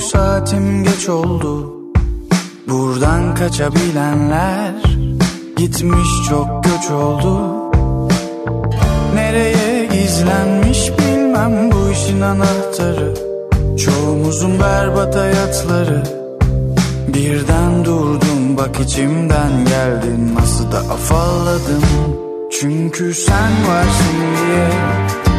Yok 0.00 0.08
saatim 0.08 0.84
geç 0.84 1.08
oldu. 1.08 1.72
Buradan 2.68 3.34
kaçabilenler 3.34 4.74
Gitmiş 5.56 6.08
çok 6.28 6.64
göç 6.64 6.90
oldu. 6.90 7.52
Nereye 9.14 9.86
gizlenmiş 9.86 10.90
bilmem 10.98 11.72
bu 11.72 11.90
işin 11.92 12.20
anahtarı. 12.20 13.14
Çoğumuzun 13.78 14.60
berbat 14.60 15.16
hayatları. 15.16 16.02
Birden 17.08 17.84
durdum 17.84 18.56
bak 18.56 18.80
içimden 18.80 19.64
geldin. 19.64 20.34
Nasıl 20.34 20.72
da 20.72 20.78
afalladım. 20.78 21.82
Çünkü 22.60 23.14
sen 23.14 23.52
varsın 23.68 24.18
diye 24.36 24.68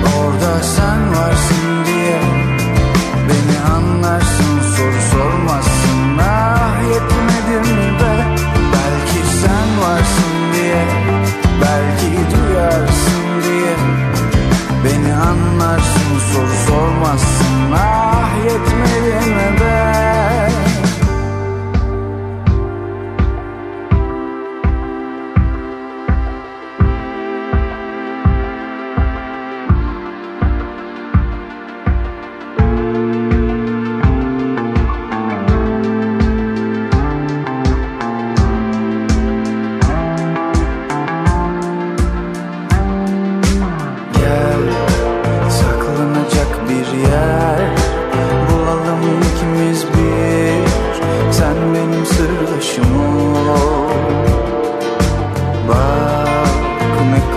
Orada 0.01 0.63
sen 0.63 1.09
varsın 1.09 1.60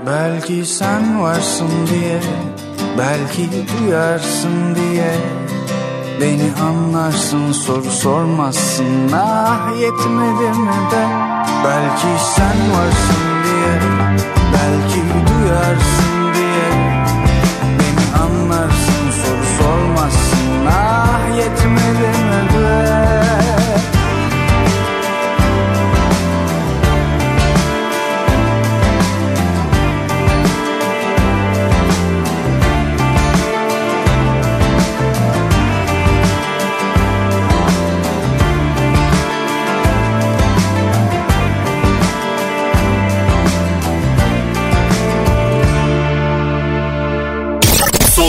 Belki 0.07 0.67
sen 0.67 1.23
varsın 1.23 1.71
diye 1.91 2.21
Belki 2.99 3.51
duyarsın 3.69 4.75
diye. 4.75 5.15
Beni 6.21 6.53
anlarsın 6.69 7.53
soru 7.53 7.91
sormazsın. 7.91 9.13
Ah 9.15 9.81
yetmedi 9.81 10.59
mi 10.59 10.77
de? 10.91 11.05
Belki 11.65 12.25
sen 12.37 12.59
varsın 12.75 13.25
diye 13.45 13.81
Belki 14.53 15.01
duyarsın 15.29 16.04
anlarsın 18.45 19.11
soru 19.11 19.45
sormazsın. 19.59 20.67
Ah 20.67 21.37
yetmedi 21.37 22.24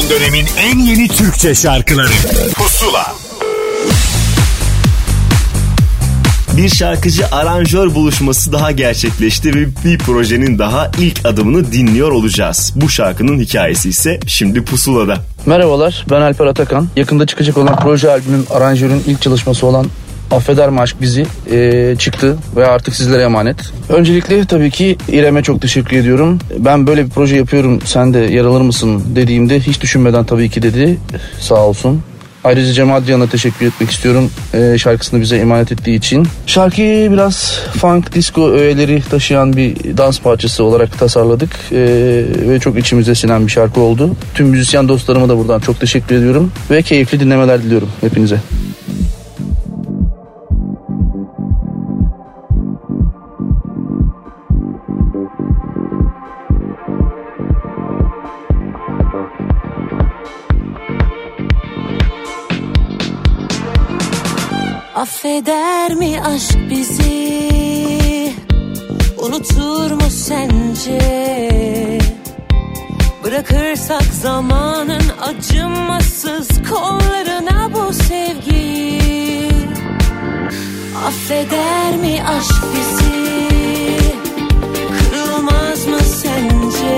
Son 0.05 0.19
dönemin 0.19 0.45
en 0.59 0.79
yeni 0.79 1.07
Türkçe 1.07 1.55
şarkıları 1.55 2.13
Pusula 2.55 3.13
Bir 6.57 6.69
şarkıcı 6.69 7.27
aranjör 7.31 7.95
buluşması 7.95 8.53
daha 8.53 8.71
gerçekleşti 8.71 9.55
ve 9.55 9.67
bir 9.85 9.97
projenin 9.97 10.59
daha 10.59 10.91
ilk 10.99 11.25
adımını 11.25 11.71
dinliyor 11.71 12.11
olacağız. 12.11 12.73
Bu 12.75 12.89
şarkının 12.89 13.39
hikayesi 13.39 13.89
ise 13.89 14.19
şimdi 14.27 14.65
pusulada. 14.65 15.17
Merhabalar 15.45 16.05
ben 16.09 16.21
Alper 16.21 16.45
Atakan. 16.45 16.87
Yakında 16.95 17.25
çıkacak 17.25 17.57
olan 17.57 17.79
proje 17.79 18.11
albümüm 18.11 18.45
aranjörün 18.49 19.03
ilk 19.07 19.21
çalışması 19.21 19.67
olan 19.67 19.85
Affeder 20.31 20.69
mi 20.69 20.79
Aşk 20.79 21.01
Bizi 21.01 21.25
e, 21.51 21.95
çıktı 21.99 22.37
ve 22.55 22.67
artık 22.67 22.95
sizlere 22.95 23.23
emanet. 23.23 23.57
Öncelikle 23.89 24.45
tabii 24.45 24.71
ki 24.71 24.97
İrem'e 25.09 25.43
çok 25.43 25.61
teşekkür 25.61 25.97
ediyorum. 25.97 26.39
Ben 26.59 26.87
böyle 26.87 27.05
bir 27.05 27.09
proje 27.09 27.35
yapıyorum 27.35 27.81
sen 27.85 28.13
de 28.13 28.19
yer 28.19 28.45
alır 28.45 28.61
mısın 28.61 29.03
dediğimde 29.15 29.59
hiç 29.59 29.81
düşünmeden 29.81 30.25
tabii 30.25 30.49
ki 30.49 30.61
dedi 30.61 30.97
sağ 31.39 31.65
olsun. 31.65 32.01
Ayrıca 32.45 32.73
Cem 32.73 32.93
Adrian'a 32.93 33.27
teşekkür 33.27 33.65
etmek 33.65 33.91
istiyorum 33.91 34.31
e, 34.53 34.77
şarkısını 34.77 35.21
bize 35.21 35.37
emanet 35.37 35.71
ettiği 35.71 35.95
için. 35.95 36.27
Şarkıyı 36.47 37.11
biraz 37.11 37.59
funk, 37.77 38.13
disco 38.13 38.51
öğeleri 38.51 39.03
taşıyan 39.09 39.55
bir 39.55 39.97
dans 39.97 40.19
parçası 40.19 40.63
olarak 40.63 40.99
tasarladık 40.99 41.51
e, 41.71 41.77
ve 42.49 42.59
çok 42.59 42.77
içimize 42.77 43.15
sinen 43.15 43.47
bir 43.47 43.51
şarkı 43.51 43.81
oldu. 43.81 44.15
Tüm 44.33 44.47
müzisyen 44.47 44.87
dostlarıma 44.87 45.29
da 45.29 45.37
buradan 45.37 45.59
çok 45.59 45.79
teşekkür 45.79 46.15
ediyorum 46.15 46.51
ve 46.71 46.81
keyifli 46.81 47.19
dinlemeler 47.19 47.63
diliyorum 47.63 47.89
hepinize. 48.01 48.37
Acımasız 75.25 76.47
kollarına 76.69 77.73
bu 77.73 77.93
sevgiyi 77.93 79.51
Affeder 81.07 81.97
mi 82.01 82.23
aşk 82.27 82.63
bizi? 82.75 83.47
Kırılmaz 84.97 85.87
mı 85.87 85.99
sence? 85.99 86.97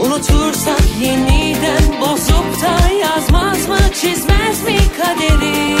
Unutursak 0.00 0.82
yeniden 1.00 2.00
bozup 2.00 2.62
da 2.62 2.94
yazmaz 2.94 3.68
mı 3.68 3.78
çizmez 3.94 4.62
mi 4.64 4.78
kaderi 4.96 5.73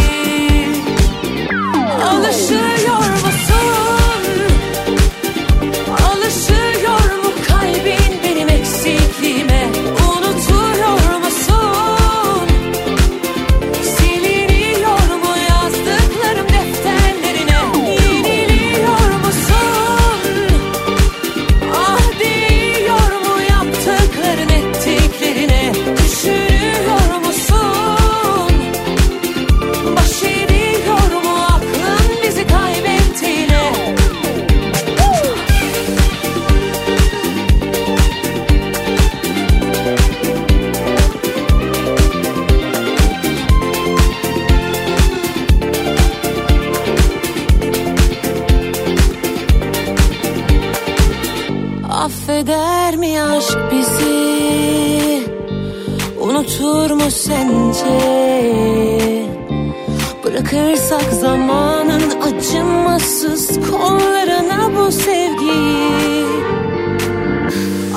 Bırakırsak 60.54 61.12
zamanın 61.12 62.20
acımasız 62.20 63.70
kollarına 63.70 64.76
bu 64.76 64.92
sevgiyi 64.92 66.26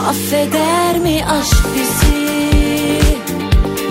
Affeder 0.09 0.99
mi 0.99 1.25
aşk 1.29 1.65
bizi? 1.75 2.27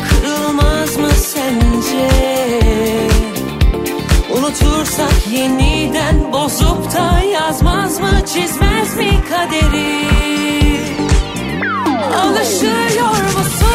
Kırılmaz 0.09 0.97
mı 0.97 1.09
sence? 1.11 2.11
Unutursak 4.31 5.27
yeniden 5.33 6.33
bozup 6.33 6.95
da 6.95 7.21
yazmaz 7.21 8.01
mı 8.01 8.11
çizmez 8.27 8.97
mi 8.97 9.11
kaderi? 9.31 10.07
Alışıyor 12.23 13.23
musun? 13.37 13.66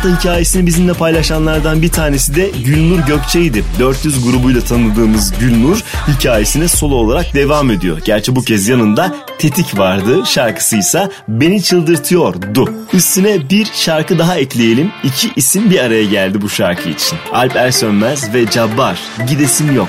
Hafta 0.00 0.18
hikayesini 0.18 0.66
bizimle 0.66 0.92
paylaşanlardan 0.92 1.82
bir 1.82 1.88
tanesi 1.88 2.34
de 2.34 2.50
Gülnur 2.64 2.98
Gökçe'ydi. 2.98 3.64
400 3.78 4.24
grubuyla 4.24 4.60
tanıdığımız 4.60 5.32
Gülnur 5.38 5.80
hikayesine 6.08 6.68
solo 6.68 6.94
olarak 6.94 7.34
devam 7.34 7.70
ediyor. 7.70 8.00
Gerçi 8.04 8.36
bu 8.36 8.42
kez 8.42 8.68
yanında 8.68 9.16
Tetik 9.38 9.78
vardı. 9.78 10.22
Şarkısıysa 10.26 11.10
Beni 11.28 11.62
Çıldırtıyordu. 11.62 12.74
Üstüne 12.92 13.50
bir 13.50 13.68
şarkı 13.74 14.18
daha 14.18 14.36
ekleyelim. 14.36 14.92
İki 15.04 15.32
isim 15.36 15.70
bir 15.70 15.78
araya 15.78 16.04
geldi 16.04 16.42
bu 16.42 16.48
şarkı 16.48 16.88
için. 16.88 17.18
Alp 17.32 17.56
Ersönmez 17.56 18.34
ve 18.34 18.50
Cabbar. 18.50 19.00
Gidesim 19.28 19.76
yok. 19.76 19.88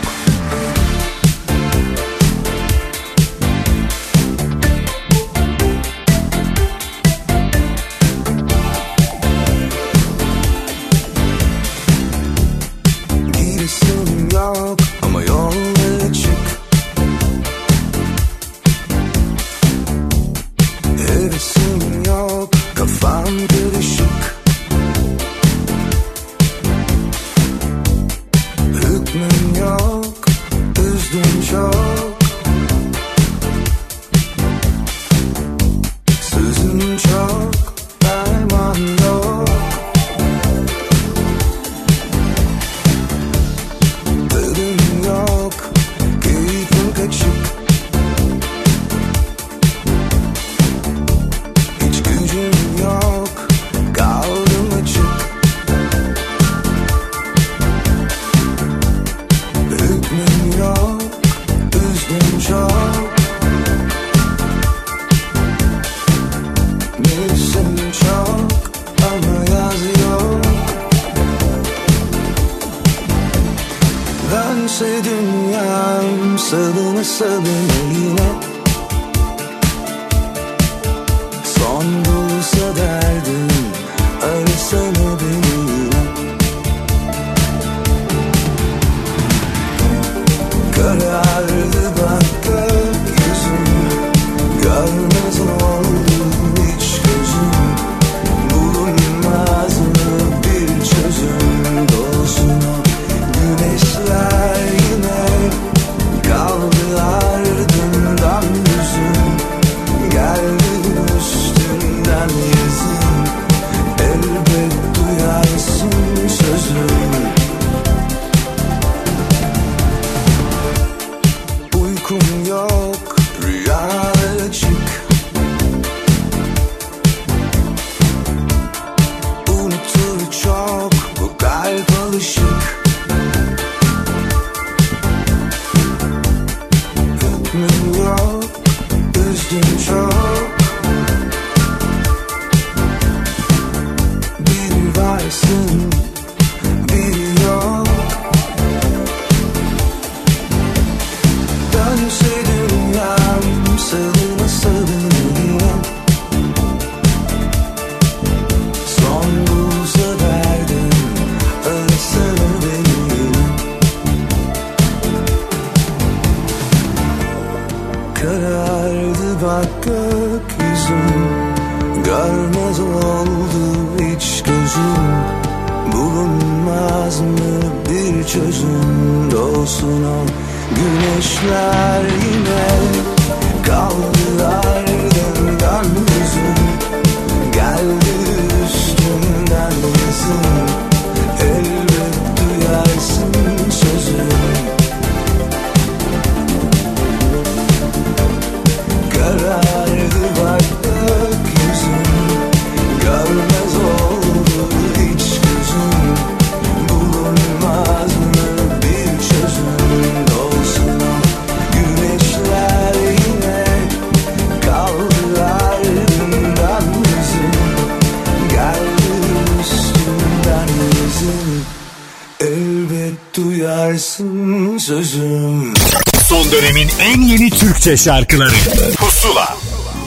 Türkçe 227.92 228.04
şarkıları. 228.04 228.54
Pusula. 228.98 229.58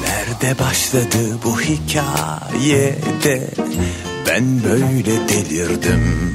Nerede 0.03 0.59
başladı 0.59 1.39
bu 1.45 1.61
hikayede? 1.61 3.51
Ben 4.29 4.65
böyle 4.65 5.29
delirdim. 5.29 6.35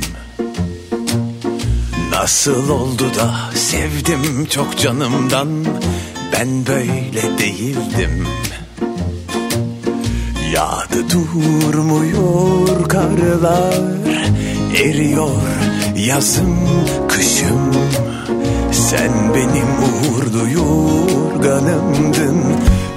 Nasıl 2.11 2.69
oldu 2.69 3.11
da 3.15 3.35
sevdim 3.55 4.45
çok 4.45 4.77
canımdan? 4.79 5.65
Ben 6.33 6.67
böyle 6.67 7.37
değildim. 7.37 8.27
Yağdı 10.53 11.09
durmuyor 11.09 12.89
karlar 12.89 13.73
Eriyor 14.75 15.41
yazım 15.95 16.57
kışım 17.09 17.71
Sen 18.71 19.33
benim 19.35 19.67
uğurlu 19.83 20.49
yorganımdın 20.49 22.43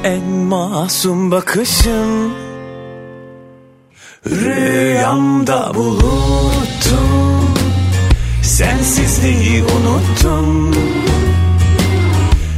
En 0.05 0.25
masum 0.25 1.31
bakışım 1.31 2.33
Rüyamda 4.27 5.75
buluttum. 5.75 7.01
Sensizliği 8.43 9.65
unuttum. 9.65 10.75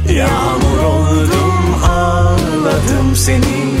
Yağmur 0.09 0.77
oldum 0.83 1.75
ağladım 1.89 3.15
seni. 3.15 3.75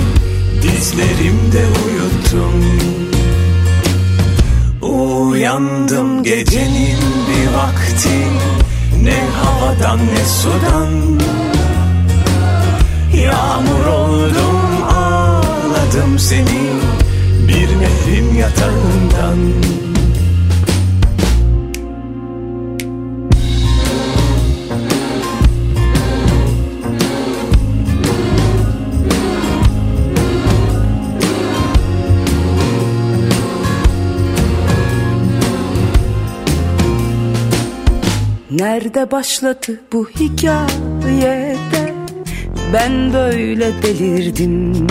Dizlerimde 0.61 1.63
uyuttum. 1.85 2.79
Uyandım 4.81 6.23
gecenin 6.23 6.99
bir 7.29 7.53
vakti 7.57 8.09
Ne 9.03 9.19
havadan 9.43 9.99
ne 9.99 10.25
sudan. 10.25 11.19
Yağmur 13.23 13.85
oldum 13.85 14.83
ağladım 14.95 16.19
seni 16.19 16.61
Bir 17.47 17.67
nehrin 17.79 18.35
yatağından 18.35 19.37
Nerede 38.59 39.11
başladı 39.11 39.79
bu 39.93 40.07
hikayede? 40.09 41.93
Ben 42.73 43.13
böyle 43.13 43.83
delirdim. 43.83 44.87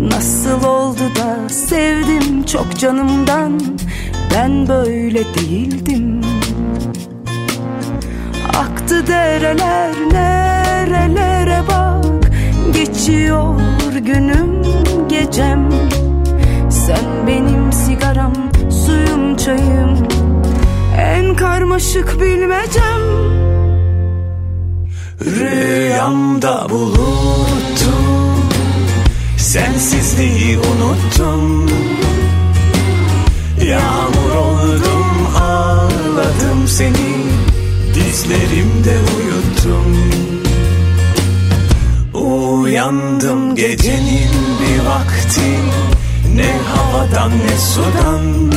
Nasıl 0.00 0.64
oldu 0.64 1.00
da 1.18 1.48
sevdim 1.48 2.42
çok 2.42 2.78
canımdan? 2.78 3.60
Ben 4.34 4.68
böyle 4.68 5.24
değildim. 5.24 6.20
Aktı 8.58 9.06
dereler 9.06 9.94
nerelere 10.12 11.60
bak? 11.68 12.30
Geçiyor 12.74 13.60
günüm 14.04 14.62
gecem. 15.08 15.70
Sen 16.70 17.26
benim 17.26 17.72
sigaram 17.72 18.34
suyum 18.70 19.36
çayım 19.36 20.08
En 20.98 21.34
karmaşık 21.34 22.20
bilmecem. 22.20 23.00
Rüyamda 25.20 26.66
buluttum. 26.70 27.96
Sensizliği 29.38 30.58
unuttum. 30.58 31.70
Yağmur 33.64 34.30
oldum 34.36 35.26
ağladım 35.42 36.66
seni. 36.66 37.26
Dizlerimde 37.94 38.96
uyuttum. 39.16 39.96
Uyandım 42.14 43.54
gecenin 43.54 44.30
bir 44.60 44.84
vakti. 44.86 45.58
Ne 46.34 46.52
havadan 46.74 47.30
ne 47.30 47.58
sudan 47.58 48.52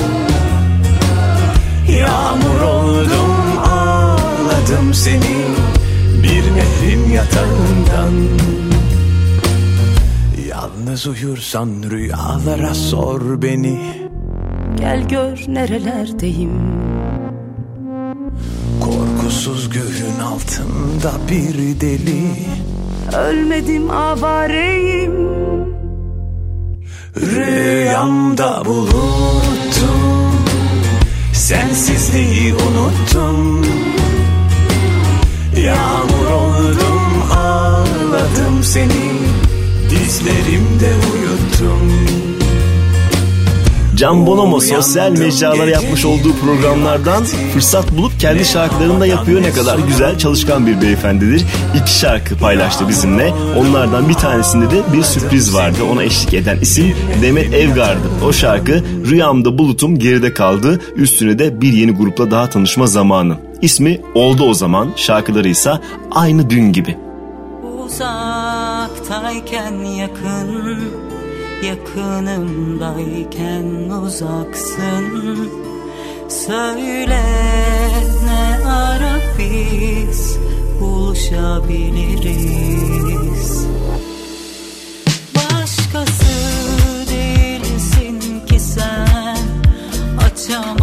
Yağmur 1.99 2.61
oldum 2.61 3.59
ağladım 3.69 4.93
seni 4.93 5.35
Bir 6.23 6.43
nehrin 6.55 7.09
yatağından. 7.13 8.13
Yalnız 10.47 11.07
uyursan 11.07 11.69
rüyalara 11.89 12.73
sor 12.73 13.41
beni. 13.41 13.79
Gel 14.77 15.07
gör 15.07 15.43
nerelerdeyim. 15.47 16.51
Korkusuz 18.81 19.69
göğün 19.69 20.19
altında 20.19 21.11
bir 21.29 21.81
deli. 21.81 22.23
Ölmedim 23.17 23.89
avareyim. 23.91 25.29
Rüyamda 27.15 28.65
buluttum 28.65 30.28
Sensizliği 31.49 32.53
unuttum. 32.53 33.65
Yağmur 35.57 36.31
oldum 36.31 37.31
ağladım 37.37 38.63
seni. 38.63 39.11
Dizlerimde 39.89 40.91
uyuttum 41.13 41.91
Can 43.99 44.25
Bonomo 44.25 44.59
sosyal 44.59 45.11
mecralara 45.11 45.69
yapmış 45.69 46.05
olduğu 46.05 46.33
programlardan 46.33 47.23
fırsat 47.53 47.97
bulup 47.97 48.19
kendi 48.19 48.45
şarkılarını 48.45 48.99
da 48.99 49.05
yapıyor. 49.05 49.41
Ne 49.41 49.51
kadar 49.51 49.79
güzel 49.79 50.17
çalışkan 50.17 50.67
bir 50.67 50.81
beyefendidir. 50.81 51.45
İki 51.81 51.99
şarkı 51.99 52.37
paylaştı 52.37 52.87
bizimle. 52.89 53.33
Onlardan 53.57 54.09
bir 54.09 54.13
tanesinde 54.13 54.71
de 54.71 54.81
bir 54.93 55.03
sürpriz 55.03 55.53
vardı. 55.53 55.77
Ona 55.91 56.03
eşlik 56.03 56.33
eden 56.33 56.59
isim 56.59 56.95
Demet 57.21 57.53
Evgar'dı. 57.53 58.07
O 58.25 58.33
şarkı 58.33 58.83
Rüyamda 59.09 59.57
Bulutum 59.57 59.99
geride 59.99 60.33
kaldı. 60.33 60.81
Üstüne 60.95 61.39
de 61.39 61.61
bir 61.61 61.73
yeni 61.73 61.91
grupla 61.91 62.31
daha 62.31 62.49
tanışma 62.49 62.87
zamanı. 62.87 63.37
İsmi 63.61 64.01
Oldu 64.15 64.43
O 64.43 64.53
Zaman. 64.53 64.93
Şarkıları 64.95 65.49
ise 65.49 65.71
Aynı 66.11 66.49
Dün 66.49 66.73
Gibi. 66.73 66.97
Uzaktayken 67.85 69.73
yakın 69.83 70.98
Yakınımdayken 71.63 73.89
uzaksın. 74.03 75.49
Söyle 76.29 77.23
ne 78.25 78.67
ara 78.69 79.19
biz 79.39 80.37
buluşabiliriz. 80.81 83.67
Başkası 85.35 86.33
değilsin 87.09 88.45
ki 88.45 88.59
sen. 88.59 89.37
Açamam 90.25 90.78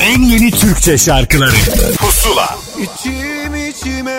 en 0.00 0.22
yeni 0.22 0.50
Türkçe 0.50 0.98
şarkıları. 0.98 1.56
Pusula. 1.98 2.56
İçim 2.78 3.54
içime 3.54 4.18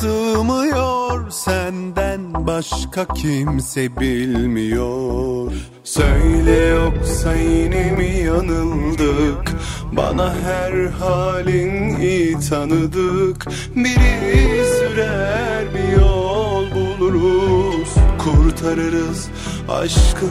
sığmıyor 0.00 1.30
Senden 1.30 2.46
başka 2.46 3.06
kimse 3.14 3.96
bilmiyor. 4.00 5.52
Söyle 5.84 6.66
yoksa 6.66 7.34
yine 7.34 7.92
mi 7.92 8.16
yanıldık? 8.26 9.52
Bana 9.92 10.34
her 10.34 10.86
halin 10.86 12.00
iyi 12.00 12.40
tanıdık. 12.40 13.46
Biri 13.76 14.64
sürer 14.66 15.64
bir 15.74 16.00
yol 16.00 16.64
buluruz. 16.70 17.88
Kurtarırız 18.18 19.28
aşkı. 19.68 20.26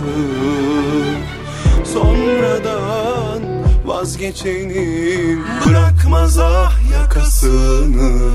Sonradan 1.94 3.61
vazgeçenin 3.92 5.44
Bırakmaz 5.66 6.40
ah 6.40 6.74
yakasını. 6.94 8.32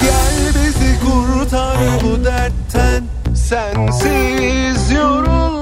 Gel 0.00 0.54
bizi 0.54 0.98
kurtar 1.00 1.78
bu 2.02 2.24
dertten 2.24 3.04
Sensiz 3.34 4.90
yoruldum 4.90 5.55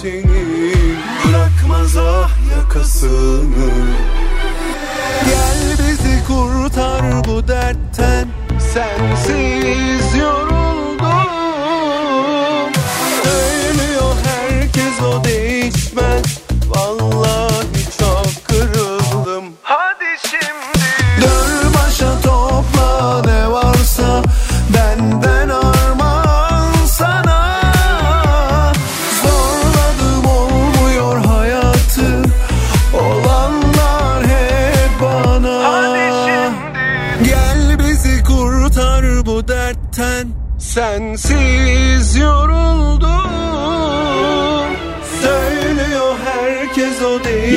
vazgeçenin 0.00 0.98
Bırakmaz 1.24 1.96
ah 1.96 2.30
yakasını. 2.56 3.70
Gel 5.24 5.86
bizi 5.88 6.24
kurtar 6.26 7.24
bu 7.24 7.48
dertten. 7.48 8.28
Sensiz 8.72 9.19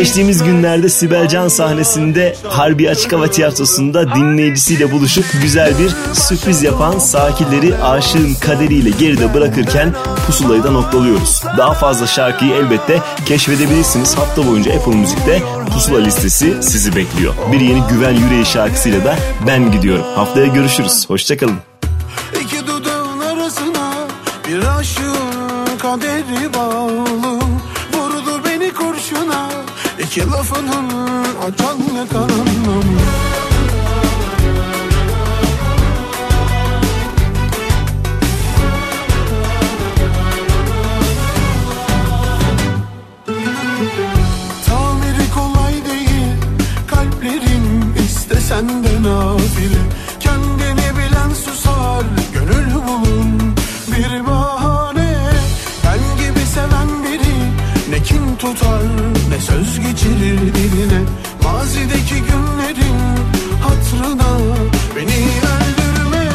Geçtiğimiz 0.03 0.43
günlerde 0.43 0.89
Sibel 0.89 1.27
Can 1.27 1.47
sahnesinde 1.47 2.35
Harbi 2.49 2.89
Açık 2.89 3.13
Hava 3.13 3.27
Tiyatrosu'nda 3.27 4.15
dinleyicisiyle 4.15 4.91
buluşup 4.91 5.25
güzel 5.41 5.73
bir 5.80 5.91
sürpriz 6.13 6.63
yapan 6.63 6.99
sakinleri 6.99 7.77
aşığın 7.77 8.34
kaderiyle 8.34 8.89
geride 8.89 9.34
bırakırken 9.34 9.93
pusulayı 10.27 10.63
da 10.63 10.71
noktalıyoruz. 10.71 11.43
Daha 11.57 11.73
fazla 11.73 12.07
şarkıyı 12.07 12.53
elbette 12.53 12.99
keşfedebilirsiniz. 13.25 14.17
Hafta 14.17 14.47
boyunca 14.47 14.73
Apple 14.73 14.95
Müzik'te 14.95 15.41
pusula 15.73 15.99
listesi 15.99 16.63
sizi 16.63 16.95
bekliyor. 16.95 17.34
Bir 17.51 17.59
yeni 17.59 17.84
Güven 17.89 18.13
Yüreği 18.13 18.45
şarkısıyla 18.45 19.05
da 19.05 19.15
ben 19.47 19.71
gidiyorum. 19.71 20.05
Haftaya 20.15 20.47
görüşürüz. 20.47 21.09
Hoşçakalın. 21.09 21.57
İki 22.41 22.67
dudağın 22.67 23.19
arasına 23.19 23.93
bir 24.47 24.80
aşığın 24.80 25.77
kaderi 25.77 26.52
iki 30.14 30.31
lafının 30.31 30.90
açan 31.41 31.77
yakaranım 31.95 32.32
tutar 58.44 58.84
ne 59.30 59.40
söz 59.40 59.80
geçirir 59.80 60.40
diline. 60.56 61.02
Mazideki 61.44 62.15
günlerin 62.15 62.99
hatrına 63.64 64.32
beni 64.95 65.20
öldürme 65.53 66.26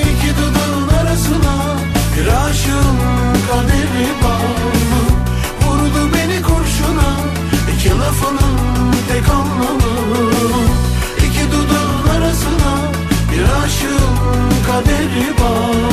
iki 0.00 0.30
dudağın 0.38 0.88
arasına. 0.98 1.54
Bir 2.16 2.26
aşığın 2.26 2.98
kaderi 3.50 4.08
bağlı 4.22 5.00
Vurdu 5.62 6.14
beni 6.14 6.42
kurşuna 6.42 7.10
iki 7.76 7.90
lafının 7.90 8.56
tek 9.08 9.28
anlamı. 9.28 10.30
İki 11.18 11.46
dudağın 11.52 12.18
arasına 12.18 12.72
bir 13.32 13.42
aşığın 13.64 14.50
kaderi 14.66 15.26
bağlı 15.40 15.85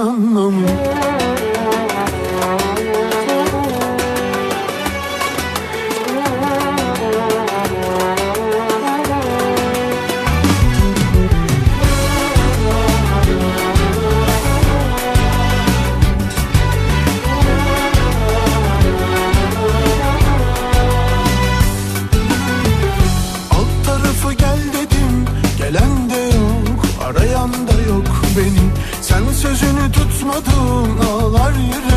anam 0.00 0.99
Dağlar 31.32 31.52
yürü. 31.52 31.89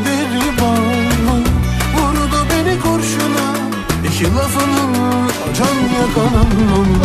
bir 0.00 0.62
bağlı 0.62 1.36
Vurdu 1.94 2.46
beni 2.50 2.80
kurşuna 2.80 3.56
İki 4.08 4.34
lafının 4.34 5.28
can 5.58 5.76
yakanın 5.98 6.96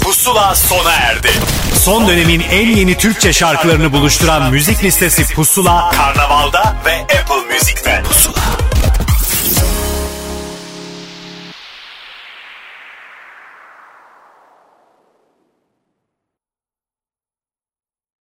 Pusula 0.00 0.54
sona 0.54 0.92
erdi. 0.92 1.30
Son 1.74 2.08
dönemin 2.08 2.40
en 2.40 2.76
yeni 2.76 2.98
Türkçe 2.98 3.32
şarkılarını 3.32 3.92
buluşturan 3.92 4.50
müzik 4.50 4.84
listesi 4.84 5.34
Pusula, 5.34 5.90
Karnaval'da 5.90 6.76
ve 6.86 7.00
Apple 7.00 7.54
Music'te. 7.54 8.02